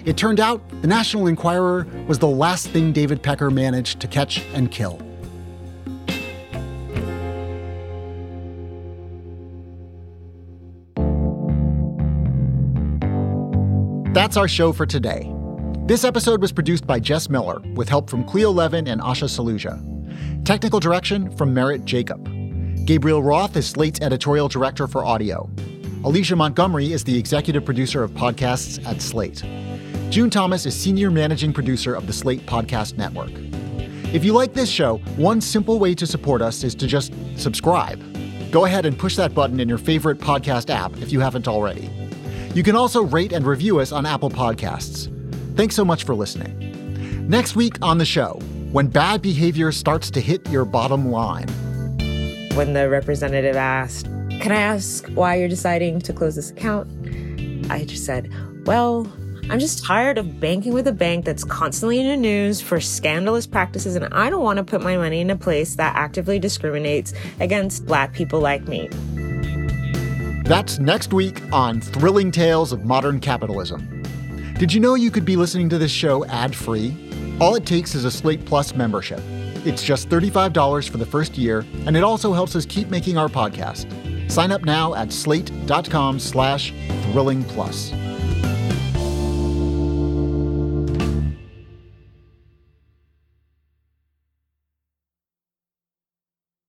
It 0.03 0.17
turned 0.17 0.41
out 0.41 0.61
the 0.81 0.87
National 0.89 1.27
Enquirer 1.27 1.87
was 2.09 2.19
the 2.19 2.27
last 2.27 2.67
thing 2.67 2.91
David 2.91 3.23
Pecker 3.23 3.49
managed 3.49 4.01
to 4.01 4.07
catch 4.09 4.43
and 4.53 4.69
kill. 4.69 4.99
That's 14.13 14.35
our 14.35 14.49
show 14.49 14.73
for 14.73 14.85
today. 14.85 15.34
This 15.85 16.03
episode 16.03 16.41
was 16.41 16.51
produced 16.51 16.87
by 16.87 16.99
Jess 16.99 17.29
Miller 17.29 17.61
with 17.75 17.87
help 17.87 18.09
from 18.09 18.23
Cleo 18.23 18.49
Levin 18.49 18.87
and 18.87 18.99
Asha 18.99 19.29
Saluja. 19.29 19.79
Technical 20.43 20.79
direction 20.79 21.29
from 21.37 21.53
Merritt 21.53 21.85
Jacob. 21.85 22.27
Gabriel 22.87 23.21
Roth 23.21 23.55
is 23.55 23.67
Slate's 23.67 24.01
editorial 24.01 24.47
director 24.47 24.87
for 24.87 25.05
audio. 25.05 25.47
Alicia 26.03 26.35
Montgomery 26.35 26.91
is 26.91 27.03
the 27.03 27.15
executive 27.15 27.65
producer 27.65 28.01
of 28.01 28.09
podcasts 28.13 28.83
at 28.83 28.99
Slate. 28.99 29.43
June 30.09 30.31
Thomas 30.31 30.65
is 30.65 30.75
senior 30.75 31.11
managing 31.11 31.53
producer 31.53 31.93
of 31.93 32.07
the 32.07 32.13
Slate 32.13 32.47
Podcast 32.47 32.97
Network. 32.97 33.33
If 34.11 34.25
you 34.25 34.33
like 34.33 34.55
this 34.55 34.71
show, 34.71 34.97
one 35.17 35.39
simple 35.39 35.77
way 35.77 35.93
to 35.93 36.07
support 36.07 36.41
us 36.41 36.63
is 36.63 36.73
to 36.73 36.87
just 36.87 37.13
subscribe. 37.35 38.01
Go 38.51 38.65
ahead 38.65 38.87
and 38.87 38.97
push 38.97 39.15
that 39.17 39.35
button 39.35 39.59
in 39.59 39.69
your 39.69 39.77
favorite 39.77 40.17
podcast 40.17 40.71
app 40.71 40.97
if 40.97 41.11
you 41.11 41.19
haven't 41.19 41.47
already. 41.47 41.91
You 42.55 42.63
can 42.63 42.75
also 42.75 43.03
rate 43.03 43.33
and 43.33 43.45
review 43.45 43.79
us 43.79 43.91
on 43.91 44.07
Apple 44.07 44.31
Podcasts. 44.31 45.11
Thanks 45.55 45.73
so 45.73 45.85
much 45.85 46.03
for 46.03 46.13
listening. 46.13 47.29
Next 47.29 47.55
week 47.55 47.77
on 47.81 47.97
the 47.97 48.05
show, 48.05 48.41
when 48.73 48.87
bad 48.87 49.21
behavior 49.21 49.71
starts 49.71 50.11
to 50.11 50.19
hit 50.19 50.47
your 50.49 50.65
bottom 50.65 51.09
line. 51.09 51.47
When 52.55 52.73
the 52.73 52.89
representative 52.89 53.55
asked, 53.55 54.07
Can 54.41 54.51
I 54.51 54.59
ask 54.59 55.07
why 55.11 55.35
you're 55.35 55.47
deciding 55.47 56.01
to 56.01 56.11
close 56.11 56.35
this 56.35 56.51
account? 56.51 56.89
I 57.71 57.85
just 57.85 58.05
said, 58.05 58.29
Well, 58.65 59.07
I'm 59.49 59.59
just 59.59 59.85
tired 59.85 60.17
of 60.17 60.41
banking 60.41 60.73
with 60.73 60.87
a 60.87 60.91
bank 60.91 61.23
that's 61.23 61.45
constantly 61.45 62.01
in 62.01 62.07
the 62.07 62.17
news 62.17 62.59
for 62.59 62.81
scandalous 62.81 63.47
practices, 63.47 63.95
and 63.95 64.13
I 64.13 64.29
don't 64.29 64.43
want 64.43 64.57
to 64.57 64.63
put 64.63 64.81
my 64.81 64.97
money 64.97 65.21
in 65.21 65.29
a 65.29 65.37
place 65.37 65.75
that 65.75 65.95
actively 65.95 66.37
discriminates 66.37 67.13
against 67.39 67.85
black 67.85 68.11
people 68.11 68.41
like 68.41 68.67
me. 68.67 68.89
That's 70.43 70.79
next 70.79 71.13
week 71.13 71.41
on 71.53 71.79
Thrilling 71.79 72.31
Tales 72.31 72.73
of 72.73 72.83
Modern 72.83 73.21
Capitalism. 73.21 73.94
Did 74.57 74.71
you 74.73 74.79
know 74.79 74.95
you 74.95 75.11
could 75.11 75.25
be 75.25 75.35
listening 75.35 75.67
to 75.67 75.77
this 75.77 75.91
show 75.91 76.23
ad 76.27 76.55
free? 76.55 76.95
All 77.41 77.55
it 77.55 77.65
takes 77.65 77.93
is 77.93 78.05
a 78.05 78.11
Slate 78.11 78.45
Plus 78.45 78.73
membership. 78.73 79.19
It's 79.65 79.83
just 79.83 80.07
$35 80.07 80.87
for 80.87 80.97
the 80.97 81.05
first 81.05 81.37
year, 81.37 81.65
and 81.85 81.97
it 81.97 82.05
also 82.05 82.31
helps 82.31 82.55
us 82.55 82.65
keep 82.65 82.87
making 82.89 83.17
our 83.17 83.27
podcast. 83.27 83.85
Sign 84.31 84.53
up 84.53 84.63
now 84.63 84.95
at 84.95 85.11
slate.com 85.11 86.19
slash 86.19 86.73
thrilling 87.11 87.43
plus. 87.43 87.91